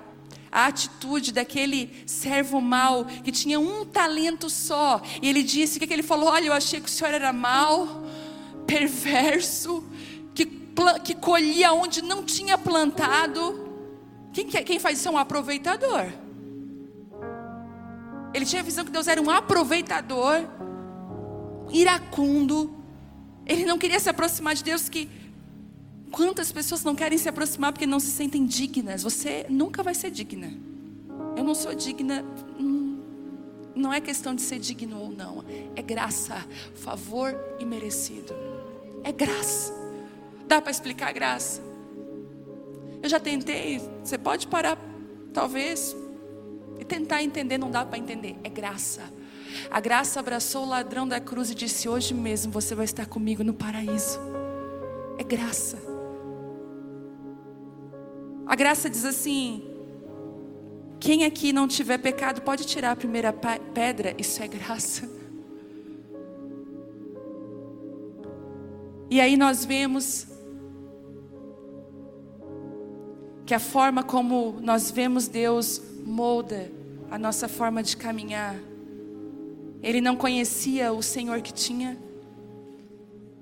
[0.52, 5.02] a atitude daquele servo mau que tinha um talento só.
[5.22, 6.30] E ele disse: o que, que ele falou?
[6.30, 8.04] Olha, eu achei que o senhor era mau,
[8.66, 9.84] perverso,
[10.34, 10.46] que,
[11.04, 13.68] que colhia onde não tinha plantado.
[14.34, 16.08] Quem, quem faz isso é um aproveitador.
[18.34, 20.46] Ele tinha a visão que Deus era um aproveitador
[21.72, 22.76] iracundo.
[23.46, 25.10] Ele não queria se aproximar de Deus que
[26.12, 29.04] quantas pessoas não querem se aproximar porque não se sentem dignas?
[29.04, 30.52] Você nunca vai ser digna.
[31.36, 32.26] Eu não sou digna.
[32.60, 33.00] Hum,
[33.76, 35.44] não é questão de ser digno ou não.
[35.76, 36.46] É graça,
[36.76, 38.34] favor e merecido.
[39.04, 39.74] É graça.
[40.48, 41.62] Dá para explicar a graça?
[43.02, 43.82] Eu já tentei.
[44.04, 44.78] Você pode parar,
[45.34, 45.96] talvez,
[46.80, 47.58] e tentar entender.
[47.58, 48.36] Não dá para entender.
[48.44, 49.02] É graça.
[49.72, 53.44] A graça abraçou o ladrão da cruz e disse: Hoje mesmo você vai estar comigo
[53.44, 54.20] no paraíso.
[55.18, 55.89] É graça.
[58.50, 59.62] A graça diz assim:
[61.00, 65.08] quem aqui não tiver pecado pode tirar a primeira pedra, isso é graça.
[69.08, 70.26] E aí nós vemos
[73.46, 76.72] que a forma como nós vemos Deus molda
[77.12, 78.56] a nossa forma de caminhar.
[79.84, 82.00] Ele não conhecia o Senhor que tinha.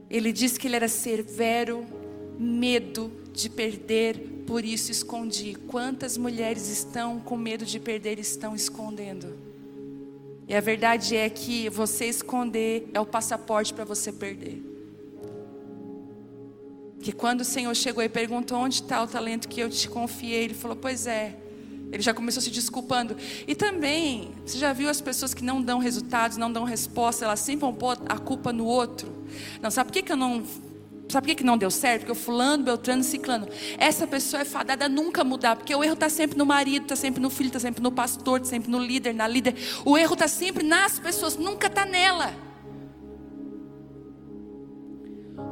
[0.10, 1.86] Ele disse que ele era severo,
[2.38, 5.56] medo de perder, por isso escondi.
[5.68, 9.38] Quantas mulheres estão com medo de perder estão escondendo?
[10.48, 14.64] E a verdade é que você esconder é o passaporte para você perder.
[17.00, 20.46] Que quando o Senhor chegou e perguntou onde está o talento que eu te confiei,
[20.46, 21.38] ele falou: Pois é,
[21.92, 23.16] ele já começou se desculpando.
[23.48, 27.40] E também, você já viu as pessoas que não dão resultados, não dão resposta, elas
[27.40, 29.14] sempre vão pôr a culpa no outro.
[29.62, 30.44] Não, sabe por que, que eu não.
[31.10, 32.02] Sabe por que, não deu certo?
[32.02, 33.48] Porque o fulano, Beltrano, Ciclano.
[33.78, 35.56] Essa pessoa é fadada a nunca mudar.
[35.56, 38.42] Porque o erro está sempre no marido, está sempre no filho, está sempre no pastor,
[38.42, 39.56] está sempre no líder, na líder.
[39.86, 42.34] O erro está sempre nas pessoas, nunca está nela.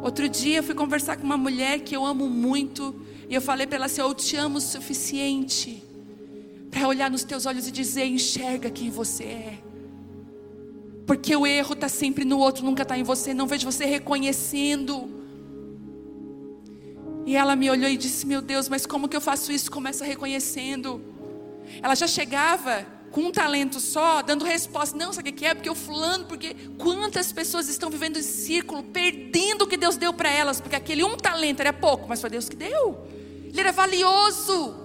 [0.04, 2.94] Outro dia eu fui conversar com uma mulher que eu amo muito.
[3.30, 5.82] E eu falei para ela assim: Eu te amo o suficiente
[6.70, 9.60] para olhar nos teus olhos e dizer: enxerga quem você é.
[11.08, 13.34] Porque o erro está sempre no outro, nunca está em você.
[13.34, 15.15] Não vejo você reconhecendo.
[17.26, 19.72] E ela me olhou e disse: Meu Deus, mas como que eu faço isso?
[19.72, 21.02] Começa reconhecendo.
[21.82, 24.98] Ela já chegava com um talento só, dando resposta.
[24.98, 25.54] Não, sabe o que é?
[25.54, 30.14] Porque o fulano, porque quantas pessoas estão vivendo esse círculo, perdendo o que Deus deu
[30.14, 33.08] para elas, porque aquele um talento era pouco, mas foi Deus que deu.
[33.46, 34.76] Ele era valioso.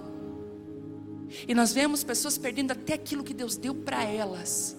[1.47, 4.75] E nós vemos pessoas perdendo até aquilo que Deus deu para elas,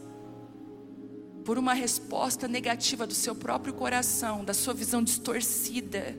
[1.45, 6.17] por uma resposta negativa do seu próprio coração, da sua visão distorcida.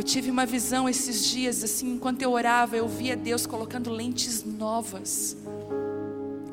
[0.00, 4.42] Eu tive uma visão esses dias, assim, enquanto eu orava, eu via Deus colocando lentes
[4.42, 5.36] novas,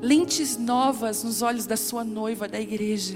[0.01, 3.15] lentes novas nos olhos da sua noiva da igreja,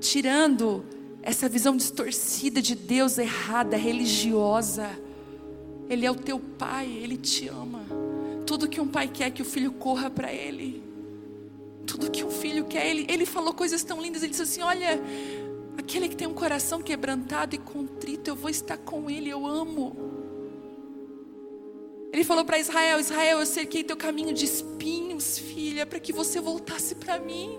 [0.00, 0.82] tirando
[1.20, 4.88] essa visão distorcida de Deus errada, religiosa
[5.86, 7.84] ele é o teu pai, ele te ama.
[8.46, 10.82] Tudo que um pai quer é que o filho corra para ele.
[11.86, 14.22] Tudo que um filho quer, ele, ele falou coisas tão lindas.
[14.22, 14.98] Ele disse assim: Olha,
[15.82, 19.96] aquele que tem um coração quebrantado e contrito, eu vou estar com ele, eu amo.
[22.12, 26.40] Ele falou para Israel: Israel, eu cerquei teu caminho de espinhos, filha, para que você
[26.40, 27.58] voltasse para mim.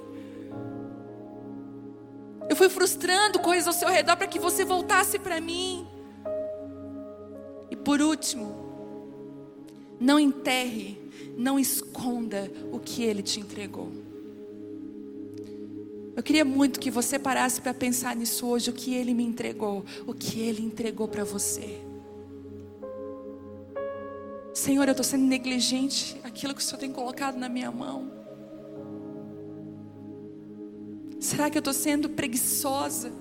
[2.49, 5.87] Eu fui frustrando coisas ao seu redor para que você voltasse para mim.
[7.69, 8.63] E por último,
[9.99, 10.99] não enterre,
[11.37, 14.02] não esconda o que ele te entregou.
[16.15, 19.83] Eu queria muito que você parasse para pensar nisso hoje, o que Ele me entregou,
[20.05, 21.81] o que Ele entregou para você.
[24.53, 28.11] Senhor, eu estou sendo negligente aquilo que o Senhor tem colocado na minha mão.
[31.19, 33.11] Será que eu estou sendo preguiçosa?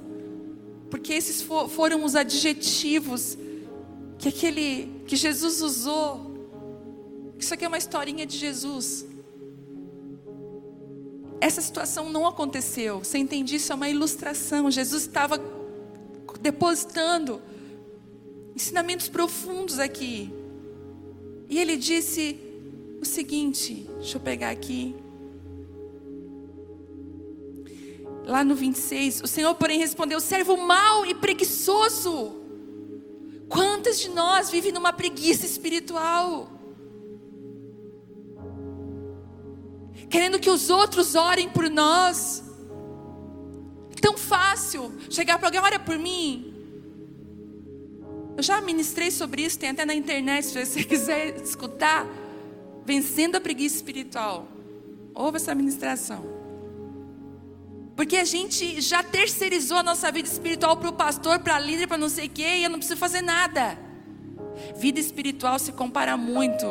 [0.90, 3.38] Porque esses foram os adjetivos
[4.18, 6.30] que aquele que Jesus usou.
[7.38, 9.06] Isso aqui é uma historinha de Jesus.
[11.42, 13.00] Essa situação não aconteceu.
[13.00, 13.72] Você entende isso?
[13.72, 14.70] É uma ilustração.
[14.70, 15.42] Jesus estava
[16.40, 17.42] depositando
[18.54, 20.32] ensinamentos profundos aqui.
[21.48, 22.38] E ele disse
[23.00, 24.94] o seguinte: deixa eu pegar aqui.
[28.24, 32.40] Lá no 26, o Senhor, porém, respondeu: servo mau e preguiçoso.
[33.48, 36.51] Quantas de nós vivem numa preguiça espiritual?
[40.12, 42.44] Querendo que os outros orem por nós.
[43.98, 46.52] Tão fácil chegar para alguém, ora por mim.
[48.36, 52.06] Eu já ministrei sobre isso, tem até na internet, se você quiser escutar.
[52.84, 54.46] Vencendo a preguiça espiritual.
[55.14, 56.22] Ouve essa ministração.
[57.96, 61.86] Porque a gente já terceirizou a nossa vida espiritual para o pastor, para a líder,
[61.86, 63.78] para não sei o quê, e eu não preciso fazer nada.
[64.76, 66.66] Vida espiritual se compara muito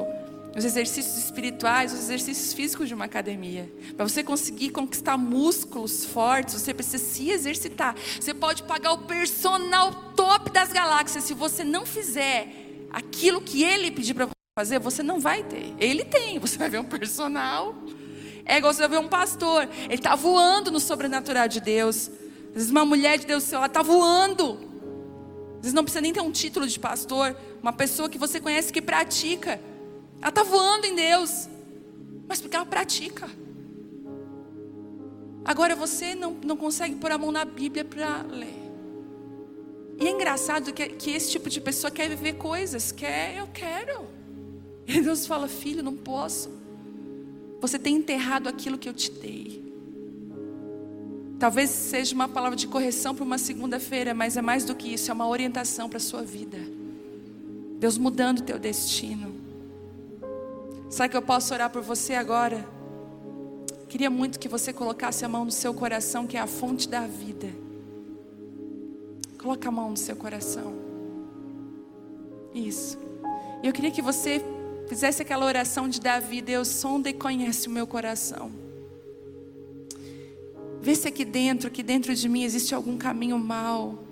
[0.55, 3.71] os exercícios espirituais, os exercícios físicos de uma academia.
[3.95, 7.95] Para você conseguir conquistar músculos fortes, você precisa se exercitar.
[8.19, 11.23] Você pode pagar o personal top das galáxias.
[11.23, 12.47] Se você não fizer
[12.89, 15.73] aquilo que ele pedir para você fazer, você não vai ter.
[15.79, 17.73] Ele tem, você vai ver um personal.
[18.45, 22.09] É igual você vai ver um pastor, ele está voando no sobrenatural de Deus.
[22.49, 24.59] Às vezes uma mulher de Deus, ela está voando.
[25.55, 28.73] Às vezes não precisa nem ter um título de pastor, uma pessoa que você conhece
[28.73, 29.61] que pratica.
[30.21, 31.49] Ela está voando em Deus,
[32.27, 33.27] mas porque ela pratica.
[35.43, 38.61] Agora você não, não consegue pôr a mão na Bíblia para ler.
[39.99, 44.07] E é engraçado que, que esse tipo de pessoa quer viver coisas, quer, eu quero.
[44.87, 46.49] E Deus fala, filho, não posso.
[47.59, 49.61] Você tem enterrado aquilo que eu te dei.
[51.39, 55.09] Talvez seja uma palavra de correção para uma segunda-feira, mas é mais do que isso,
[55.09, 56.59] é uma orientação para a sua vida.
[57.79, 59.30] Deus mudando o teu destino.
[60.91, 62.67] Sabe que eu posso orar por você agora?
[63.87, 67.07] Queria muito que você colocasse a mão no seu coração, que é a fonte da
[67.07, 67.47] vida.
[69.41, 70.73] Coloca a mão no seu coração.
[72.53, 72.99] Isso.
[73.63, 74.43] E eu queria que você
[74.89, 78.51] fizesse aquela oração de Davi: Deus, sonda e conhece o meu coração.
[80.81, 84.03] Vê se aqui dentro, aqui dentro de mim existe algum caminho mal,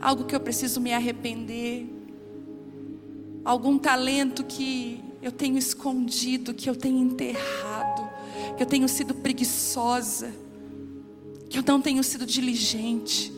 [0.00, 1.84] algo que eu preciso me arrepender,
[3.44, 8.08] algum talento que eu tenho escondido, que eu tenho enterrado,
[8.56, 10.32] que eu tenho sido preguiçosa,
[11.48, 13.32] que eu não tenho sido diligente.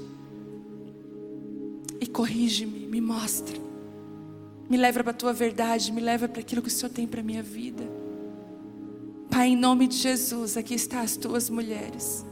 [2.01, 3.57] E corrige-me, me mostra.
[4.69, 7.21] Me leva para a tua verdade, me leva para aquilo que o Senhor tem para
[7.21, 7.83] a minha vida.
[9.29, 12.25] Pai, em nome de Jesus, aqui estão as tuas mulheres,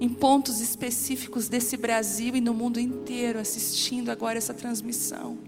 [0.00, 5.38] em pontos específicos desse Brasil e no mundo inteiro, assistindo agora essa transmissão.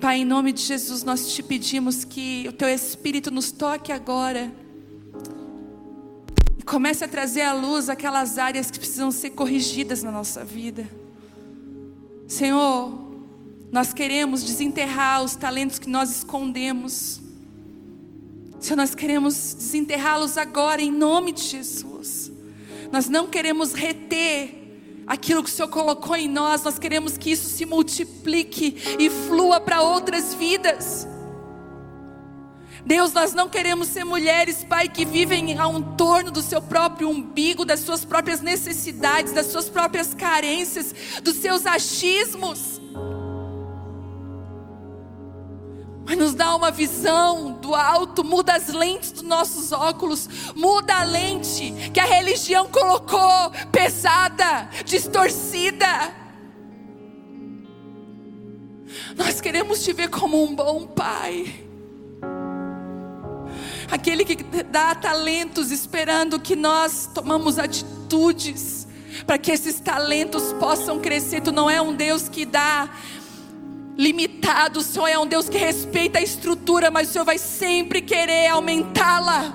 [0.00, 4.52] Pai, em nome de Jesus, nós te pedimos que o teu Espírito nos toque agora.
[6.58, 10.86] E comece a trazer à luz aquelas áreas que precisam ser corrigidas na nossa vida.
[12.26, 13.04] Senhor,
[13.70, 17.20] nós queremos desenterrar os talentos que nós escondemos.
[18.60, 22.30] Senhor, nós queremos desenterrá-los agora em nome de Jesus.
[22.92, 24.63] Nós não queremos reter
[25.06, 29.60] aquilo que o Senhor colocou em nós, nós queremos que isso se multiplique e flua
[29.60, 31.06] para outras vidas.
[32.86, 37.64] Deus, nós não queremos ser mulheres, Pai, que vivem ao torno do seu próprio umbigo,
[37.64, 42.80] das suas próprias necessidades, das suas próprias carências, dos seus achismos.
[46.06, 51.04] Mas nos dá uma visão do alto, muda as lentes dos nossos óculos, muda a
[51.04, 56.14] lente que a religião colocou pesada, distorcida.
[59.16, 61.64] Nós queremos te ver como um bom pai.
[63.90, 68.86] Aquele que dá talentos esperando que nós tomamos atitudes
[69.26, 71.40] para que esses talentos possam crescer.
[71.40, 72.90] Tu não é um Deus que dá
[73.96, 74.80] limitado.
[74.80, 78.48] O Senhor é um Deus que respeita a estrutura, mas o Senhor vai sempre querer
[78.48, 79.54] aumentá-la.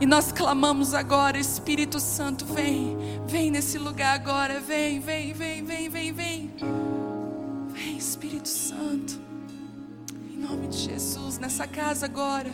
[0.00, 5.88] E nós clamamos agora, Espírito Santo, vem, vem nesse lugar agora, vem, vem, vem, vem,
[5.88, 6.50] vem, vem.
[7.68, 9.20] Vem, Espírito Santo.
[10.28, 12.50] Em nome de Jesus, nessa casa agora.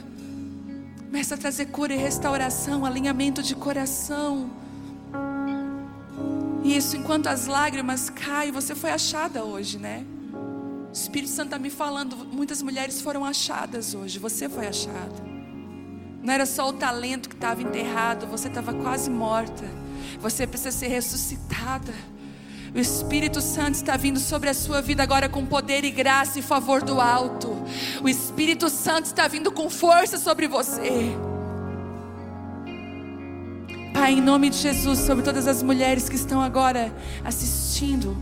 [1.07, 4.51] Começa a trazer cura e restauração, alinhamento de coração.
[6.69, 10.05] Isso, enquanto as lágrimas caem, você foi achada hoje, né?
[10.35, 15.15] O Espírito Santo está me falando, muitas mulheres foram achadas hoje, você foi achada.
[16.23, 19.65] Não era só o talento que estava enterrado, você estava quase morta.
[20.21, 21.95] Você precisa ser ressuscitada.
[22.75, 26.43] O Espírito Santo está vindo sobre a sua vida agora com poder e graça e
[26.43, 27.49] favor do alto.
[28.03, 31.17] O Espírito Santo está vindo com força sobre você.
[33.99, 36.95] Pai, em nome de Jesus, sobre todas as mulheres que estão agora
[37.25, 38.17] assistindo.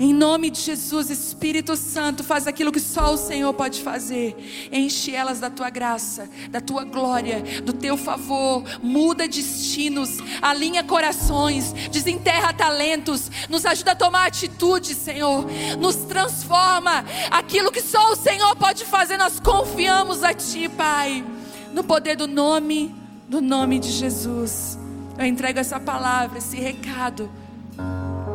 [0.00, 4.34] Em nome de Jesus, Espírito Santo, faz aquilo que só o Senhor pode fazer.
[4.72, 8.64] Enche elas da tua graça, da tua glória, do teu favor.
[8.82, 15.46] Muda destinos, alinha corações, desenterra talentos, nos ajuda a tomar atitude, Senhor.
[15.78, 17.04] Nos transforma.
[17.30, 21.24] Aquilo que só o Senhor pode fazer, nós confiamos a Ti, Pai.
[21.72, 24.78] No poder do nome, do nome de Jesus.
[25.18, 27.30] Eu entrego essa palavra, esse recado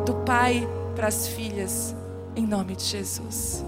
[0.06, 1.94] do Pai para as filhas,
[2.34, 3.64] em nome de Jesus.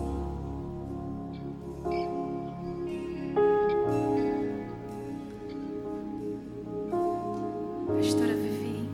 [7.96, 8.88] Pastora Vivi,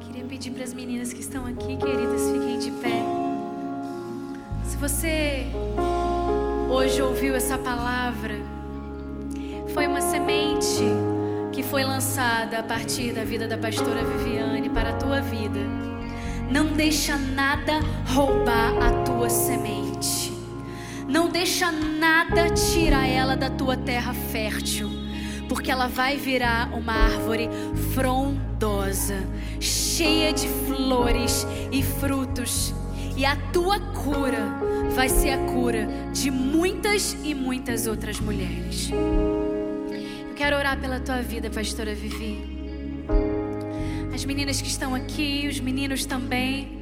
[0.00, 1.97] queria pedir para as meninas que estão aqui, queridas,
[7.18, 8.36] ouviu essa palavra,
[9.74, 10.84] foi uma semente
[11.50, 15.58] que foi lançada a partir da vida da pastora Viviane para a tua vida.
[16.48, 20.32] Não deixa nada roubar a tua semente.
[21.08, 24.88] Não deixa nada tirar ela da tua terra fértil,
[25.48, 27.50] porque ela vai virar uma árvore
[27.94, 29.26] frondosa,
[29.58, 32.72] cheia de flores e frutos.
[33.16, 34.46] E a tua cura
[34.94, 38.90] vai ser a cura de muitas e muitas outras mulheres.
[40.36, 42.38] Quero orar pela tua vida, pastora Vivi.
[44.14, 46.78] As meninas que estão aqui, os meninos também.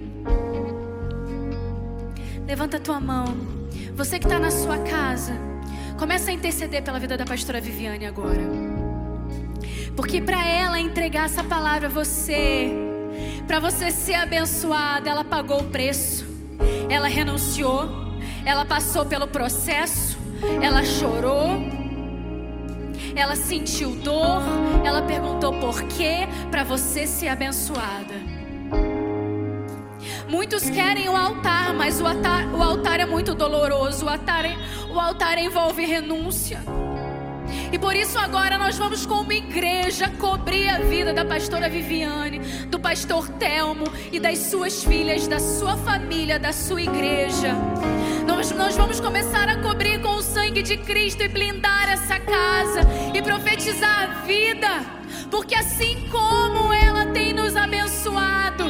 [2.46, 3.36] Levanta a tua mão.
[3.94, 5.32] Você que está na sua casa,
[5.98, 8.42] começa a interceder pela vida da pastora Viviane agora.
[9.96, 12.70] Porque para ela entregar essa palavra a você,
[13.46, 16.35] para você ser abençoada, ela pagou o preço.
[16.88, 17.88] Ela renunciou,
[18.44, 20.16] ela passou pelo processo,
[20.62, 21.48] ela chorou,
[23.14, 24.42] ela sentiu dor,
[24.84, 28.14] ela perguntou por quê para você ser abençoada.
[30.28, 34.06] Muitos querem o altar, mas o altar, o altar é muito doloroso.
[34.06, 34.44] O altar,
[34.90, 36.60] o altar envolve renúncia.
[37.76, 42.38] E por isso agora nós vamos como igreja cobrir a vida da pastora Viviane,
[42.68, 47.52] do pastor Telmo e das suas filhas, da sua família, da sua igreja.
[48.26, 52.80] Nós, nós vamos começar a cobrir com o sangue de Cristo e blindar essa casa
[53.14, 54.80] e profetizar a vida,
[55.30, 58.64] porque assim como ela tem nos abençoado,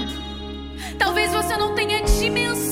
[0.98, 2.65] talvez você não tenha dimensão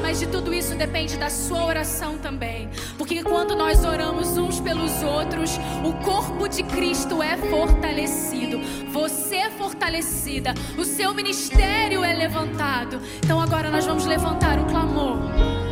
[0.00, 2.68] mas de tudo isso depende da sua oração também.
[2.98, 8.60] Porque quando nós oramos uns pelos outros, o corpo de Cristo é fortalecido.
[8.90, 13.00] Você é fortalecida, o seu ministério é levantado.
[13.24, 15.18] Então agora nós vamos levantar um clamor.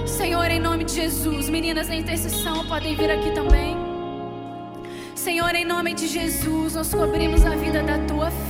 [0.06, 3.76] Senhor, em nome de Jesus, meninas na intercessão podem vir aqui também.
[5.14, 8.49] Senhor, em nome de Jesus, nós cobrimos a vida da tua filha.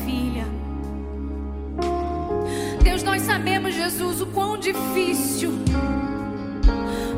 [3.30, 5.52] Sabemos, Jesus, o quão difícil.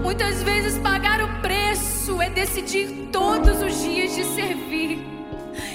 [0.03, 4.99] Muitas vezes pagar o preço é decidir todos os dias de servir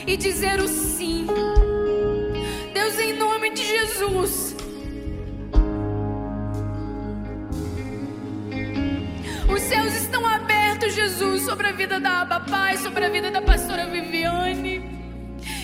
[0.05, 1.25] e dizer o sim.
[2.71, 4.55] Deus, em nome de Jesus.
[9.49, 13.41] Os céus estão abertos, Jesus, sobre a vida da Aba Pai, sobre a vida da
[13.41, 14.83] pastora Viviane.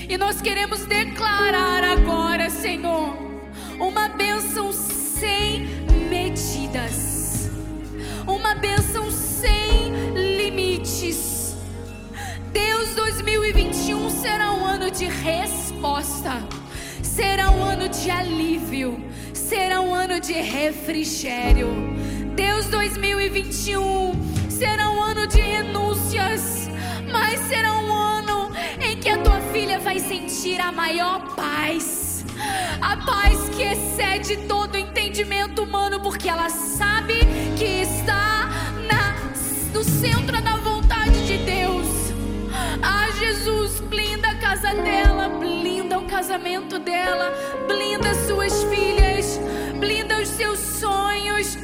[0.10, 3.33] E nós queremos declarar agora, Senhor
[3.80, 5.66] uma bênção sem
[6.10, 7.50] medidas,
[8.28, 11.56] uma bênção sem limites.
[12.52, 16.44] Deus 2021 será um ano de resposta,
[17.02, 19.00] será um ano de alívio,
[19.34, 21.70] será um ano de refrigério.
[22.36, 24.14] Deus 2021
[24.50, 26.68] será um ano de renúncias,
[27.12, 28.52] mas será um ano
[28.82, 32.03] em que a tua filha vai sentir a maior paz
[32.82, 37.20] a paz que excede todo entendimento humano, porque ela sabe
[37.58, 38.50] que está
[38.88, 39.16] na,
[39.74, 41.88] no centro da vontade de Deus.
[42.82, 47.34] Ah, Jesus, blinda a casa dela, blinda o casamento dela,
[47.68, 49.40] blinda suas filhas,
[49.80, 51.58] blinda os seus sonhos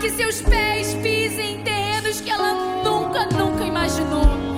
[0.00, 4.49] que seus pés pisem em terrenos que ela nunca, nunca imaginou.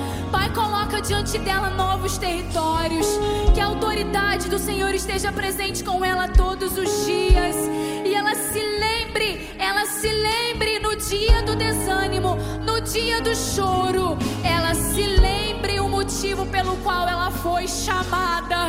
[0.54, 3.06] Coloca diante dela novos territórios.
[3.54, 7.56] Que a autoridade do Senhor esteja presente com ela todos os dias.
[8.04, 14.18] E ela se lembre, ela se lembre no dia do desânimo, no dia do choro.
[14.44, 18.68] Ela se lembre o motivo pelo qual ela foi chamada.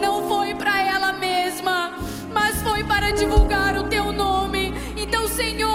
[0.00, 1.92] Não foi para ela mesma,
[2.32, 4.72] mas foi para divulgar o teu nome.
[4.96, 5.71] Então, Senhor,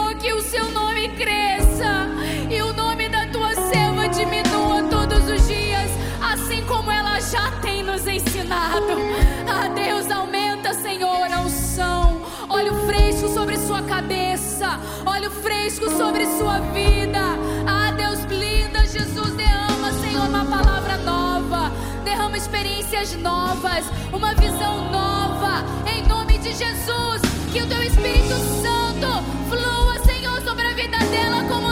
[9.48, 12.22] Ah, Deus, aumenta, Senhor, a unção.
[12.48, 17.20] Óleo fresco sobre sua cabeça, óleo fresco sobre sua vida.
[17.66, 21.72] Ah, Deus, blinda, Jesus, derrama, Senhor, uma palavra nova.
[22.04, 25.64] Derrama experiências novas, uma visão nova.
[25.91, 27.22] Em nome de Jesus,
[27.52, 31.66] que o teu Espírito Santo flua, Senhor, sobre a vida dela como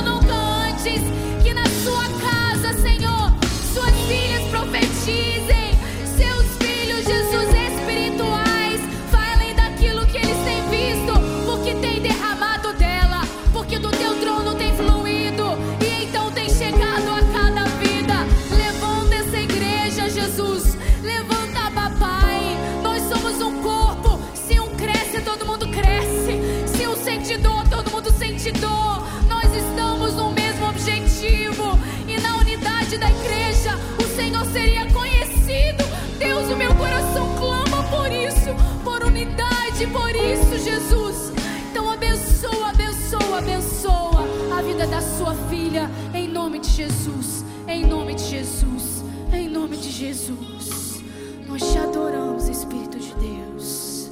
[45.17, 51.01] sua filha, em nome de Jesus, em nome de Jesus, em nome de Jesus.
[51.47, 54.09] Nós te adoramos, Espírito de Deus.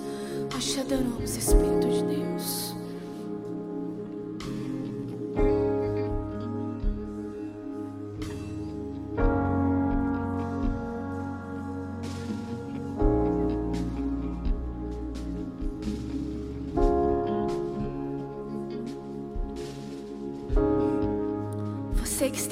[0.53, 2.62] Nós te adoramos, Espírito de Deus.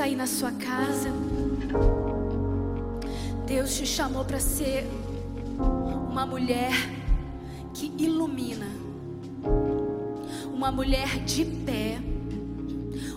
[0.02, 1.10] Está aí na sua casa,
[3.46, 4.84] Deus te chamou para ser
[6.10, 6.72] uma mulher
[7.72, 8.66] que ilumina,
[10.52, 12.00] uma mulher de pé,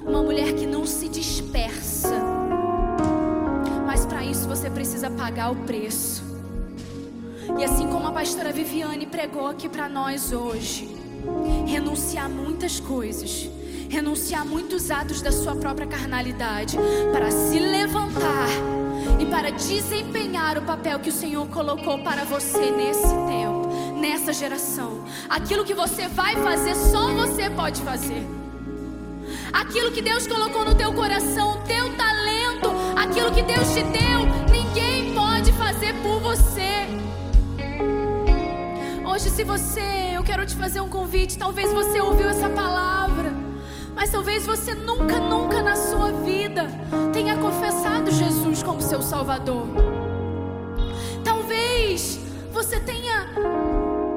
[0.07, 2.23] uma mulher que não se dispersa.
[3.87, 6.23] Mas para isso você precisa pagar o preço.
[7.59, 10.87] E assim como a pastora Viviane pregou aqui para nós hoje,
[11.67, 13.49] renunciar muitas coisas,
[13.95, 16.77] renunciar muitos atos da sua própria carnalidade
[17.13, 18.49] para se levantar
[19.21, 23.69] e para desempenhar o papel que o Senhor colocou para você nesse tempo,
[24.01, 25.05] nessa geração.
[25.29, 28.27] Aquilo que você vai fazer, só você pode fazer.
[29.53, 34.27] Aquilo que Deus colocou no teu coração, o teu talento, aquilo que Deus te deu,
[34.51, 36.89] ninguém pode fazer por você.
[39.07, 41.39] Hoje, se você, eu quero te fazer um convite.
[41.39, 43.44] Talvez você ouviu essa palavra,
[43.95, 46.67] mas talvez você nunca, nunca na sua vida
[47.13, 49.67] tenha confessado Jesus como seu Salvador.
[51.23, 52.19] Talvez
[52.53, 53.27] você tenha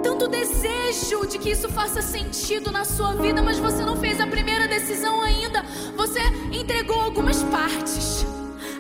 [0.04, 4.28] tanto desejo de que isso faça sentido na sua vida, mas você não fez a
[4.28, 5.64] primeira decisão ainda.
[5.96, 6.20] Você
[6.52, 8.26] entregou algumas partes,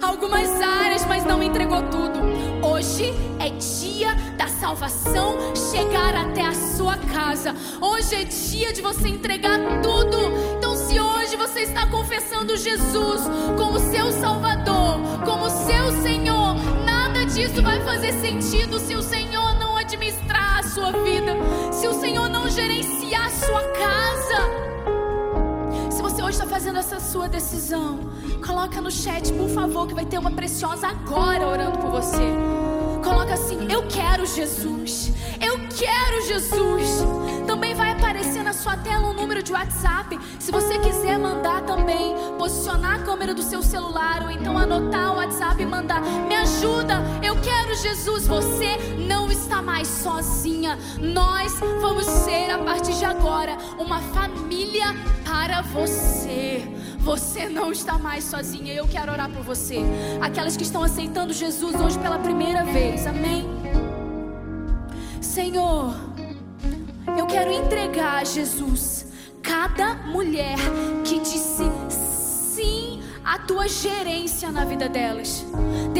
[0.02, 2.19] algumas áreas, mas não entregou tudo.
[2.61, 7.56] Hoje é dia da salvação chegar até a sua casa.
[7.82, 10.18] Hoje é dia de você entregar tudo.
[10.57, 13.22] Então, se hoje você está confessando Jesus
[13.57, 16.56] como seu Salvador, como seu Senhor,
[16.86, 21.36] nada disso vai fazer sentido se o Senhor não administrar a sua vida,
[21.72, 24.77] se o Senhor não gerenciar a sua casa.
[26.38, 27.99] Está fazendo essa sua decisão,
[28.45, 32.31] coloca no chat, por favor, que vai ter uma preciosa agora orando por você.
[33.03, 35.11] Coloca assim: Eu quero Jesus.
[35.41, 37.03] Eu quero Jesus.
[37.47, 40.19] Também vai aparecer na sua tela um número de WhatsApp.
[40.38, 45.15] Se você quiser mandar também, posicionar a câmera do seu celular ou então anotar o
[45.15, 48.27] WhatsApp e mandar: Me ajuda, eu quero Jesus.
[48.27, 48.77] Você
[49.07, 50.77] não está mais sozinha.
[51.01, 54.93] Nós vamos ser a partir de agora uma família
[55.28, 56.64] para você.
[56.99, 58.74] Você não está mais sozinha.
[58.74, 59.80] Eu quero orar por você.
[60.22, 63.06] Aquelas que estão aceitando Jesus hoje pela primeira vez.
[63.06, 63.45] Amém.
[65.22, 65.94] Senhor,
[67.18, 69.08] eu quero entregar a Jesus
[69.41, 70.58] cada mulher
[71.04, 75.45] que disse sim à tua gerência na vida delas.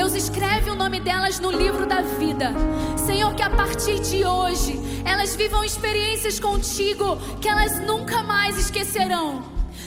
[0.08, 2.54] Deus escreve o nome delas no livro da vida.
[2.96, 9.44] Senhor, que a partir de hoje elas vivam experiências contigo que elas nunca mais esquecerão.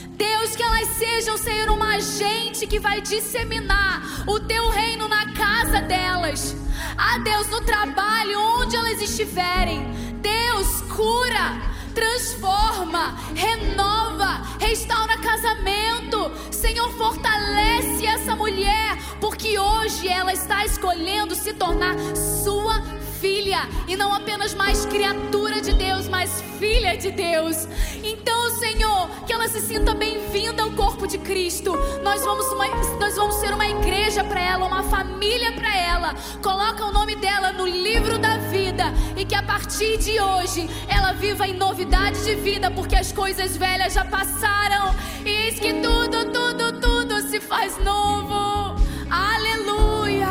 [0.09, 5.81] Deus, que elas sejam, Senhor, uma agente que vai disseminar o teu reino na casa
[5.81, 6.55] delas.
[6.95, 9.91] Ah, Deus, no trabalho, onde elas estiverem.
[10.21, 16.31] Deus, cura transforma, renova, restaura casamento.
[16.51, 22.81] Senhor, fortalece essa mulher, porque hoje ela está escolhendo se tornar sua
[23.21, 27.67] filha e não apenas mais criatura de Deus, mas filha de Deus.
[28.03, 31.77] Então, Senhor, que ela se sinta bem-vinda ao corpo de Cristo.
[32.03, 32.67] Nós vamos, uma,
[32.99, 36.15] nós vamos ser uma igreja para ela, uma família para ela.
[36.41, 38.85] Coloca o nome dela no livro da vida
[39.15, 43.55] e que a partir de hoje ela viva em novidade de vida, porque as coisas
[43.55, 48.75] velhas já passaram e eis que tudo, tudo, tudo se faz novo.
[49.11, 50.27] Aleluia!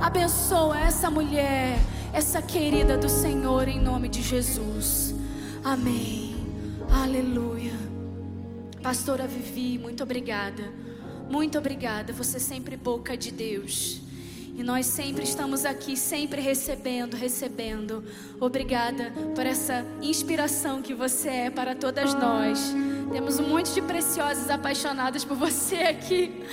[0.00, 1.78] Abençoa essa mulher
[2.14, 5.12] essa querida do Senhor em nome de Jesus.
[5.64, 6.36] Amém.
[6.88, 7.72] Aleluia.
[8.80, 10.62] Pastora Vivi, muito obrigada.
[11.28, 12.12] Muito obrigada.
[12.12, 14.00] Você sempre boca de Deus.
[14.56, 18.04] E nós sempre estamos aqui, sempre recebendo, recebendo.
[18.38, 22.72] Obrigada por essa inspiração que você é para todas nós.
[23.10, 26.44] Temos um monte de preciosas apaixonadas por você aqui.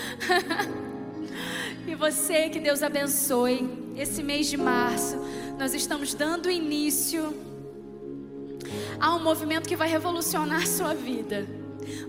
[1.88, 3.80] e você, que Deus abençoe.
[3.96, 5.20] Esse mês de março,
[5.62, 7.36] nós estamos dando início
[9.00, 11.48] a um movimento que vai revolucionar sua vida.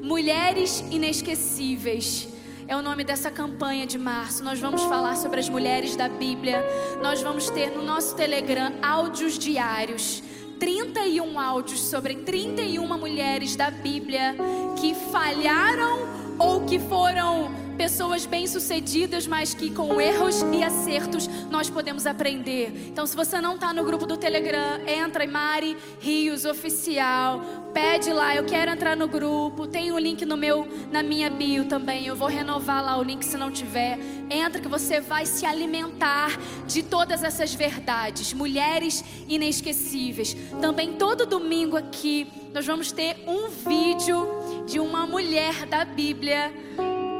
[0.00, 2.28] Mulheres Inesquecíveis
[2.66, 4.42] é o nome dessa campanha de março.
[4.42, 6.64] Nós vamos falar sobre as mulheres da Bíblia.
[7.02, 10.22] Nós vamos ter no nosso Telegram áudios diários.
[10.58, 14.34] 31 áudios sobre 31 mulheres da Bíblia
[14.80, 15.98] que falharam
[16.38, 22.72] ou que foram pessoas bem-sucedidas, mas que com erros e acertos nós podemos aprender.
[22.88, 27.40] Então, se você não está no grupo do Telegram, entra em Mari Rios Oficial,
[27.72, 29.66] pede lá, eu quero entrar no grupo.
[29.66, 32.06] Tem o um link no meu, na minha bio também.
[32.06, 33.98] Eu vou renovar lá o link se não tiver.
[34.30, 38.32] Entra que você vai se alimentar de todas essas verdades.
[38.32, 40.36] Mulheres inesquecíveis.
[40.60, 46.52] Também todo domingo aqui nós vamos ter um vídeo de uma mulher da Bíblia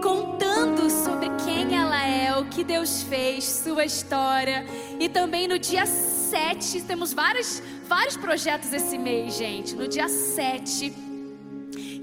[0.02, 4.66] contando sobre quem ela é, o que Deus fez, sua história.
[4.98, 9.76] E também no dia 7, temos vários, vários projetos esse mês, gente.
[9.76, 10.92] No dia 7,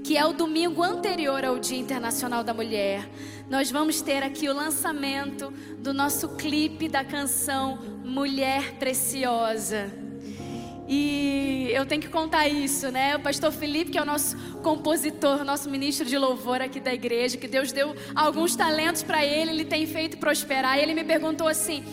[0.02, 3.06] que é o domingo anterior ao Dia Internacional da Mulher,
[3.50, 9.99] nós vamos ter aqui o lançamento do nosso clipe da canção Mulher Preciosa.
[10.92, 13.14] E eu tenho que contar isso, né?
[13.14, 17.36] O pastor Felipe, que é o nosso compositor, nosso ministro de louvor aqui da igreja,
[17.36, 20.78] que Deus deu alguns talentos para ele, ele tem feito prosperar.
[20.78, 21.84] E ele me perguntou assim: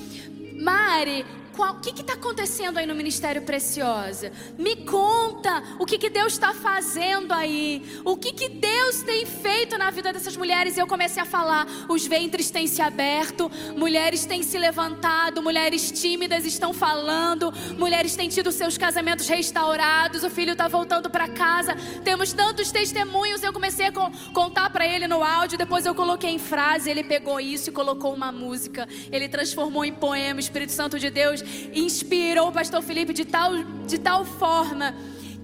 [0.56, 1.24] Mari,
[1.66, 4.32] o que está acontecendo aí no Ministério Preciosa?
[4.58, 8.02] Me conta o que, que Deus está fazendo aí.
[8.06, 10.78] O que, que Deus tem feito na vida dessas mulheres.
[10.78, 15.92] E eu comecei a falar: os ventres têm se aberto, mulheres têm se levantado, mulheres
[15.92, 21.76] tímidas estão falando, mulheres têm tido seus casamentos restaurados, o filho está voltando para casa.
[22.04, 23.42] Temos tantos testemunhos.
[23.42, 23.92] Eu comecei a
[24.34, 26.90] contar para ele no áudio, depois eu coloquei em frase.
[26.90, 28.88] Ele pegou isso e colocou uma música.
[29.12, 30.38] Ele transformou em poema.
[30.38, 31.42] O Espírito Santo de Deus
[31.74, 33.52] inspirou o pastor Felipe de tal,
[33.86, 34.96] de tal forma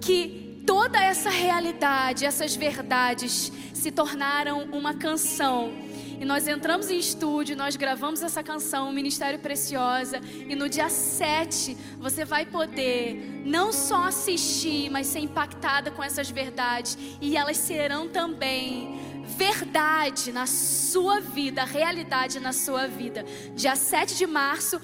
[0.02, 5.72] que toda essa realidade, essas verdades se tornaram uma canção.
[6.20, 11.76] E nós entramos em estúdio, nós gravamos essa canção, Ministério Preciosa, e no dia 7
[12.00, 18.08] você vai poder não só assistir, mas ser impactada com essas verdades, e elas serão
[18.08, 23.26] também verdade na sua vida, realidade na sua vida.
[23.56, 24.80] Dia 7 de março,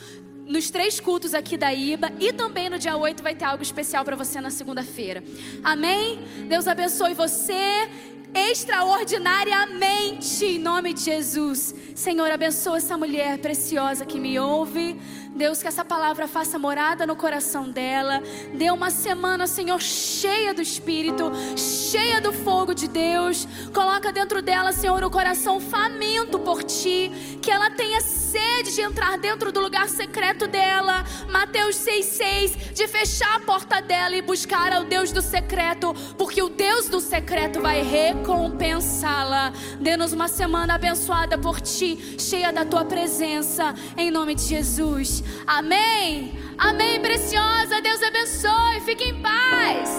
[0.49, 4.03] nos três cultos aqui da IBA e também no dia 8 vai ter algo especial
[4.03, 5.23] para você na segunda-feira.
[5.63, 6.17] Amém?
[6.47, 7.88] Deus abençoe você
[8.34, 11.76] extraordinariamente em nome de Jesus.
[11.93, 14.99] Senhor, abençoa essa mulher preciosa que me ouve.
[15.40, 18.22] Deus, que essa palavra faça morada no coração dela.
[18.53, 23.48] Dê uma semana, Senhor, cheia do Espírito, cheia do fogo de Deus.
[23.74, 27.40] Coloca dentro dela, Senhor, o coração faminto por ti.
[27.41, 31.06] Que ela tenha sede de entrar dentro do lugar secreto dela.
[31.30, 32.74] Mateus 6,6.
[32.74, 35.94] De fechar a porta dela e buscar ao Deus do secreto.
[36.18, 39.53] Porque o Deus do secreto vai recompensá-la.
[39.80, 43.74] Dê-nos uma semana abençoada por ti, cheia da tua presença.
[43.95, 45.28] Em nome de Jesus.
[45.45, 46.34] Amém.
[46.57, 47.81] Amém, preciosa.
[47.81, 48.81] Deus abençoe.
[48.85, 49.89] Fique em paz.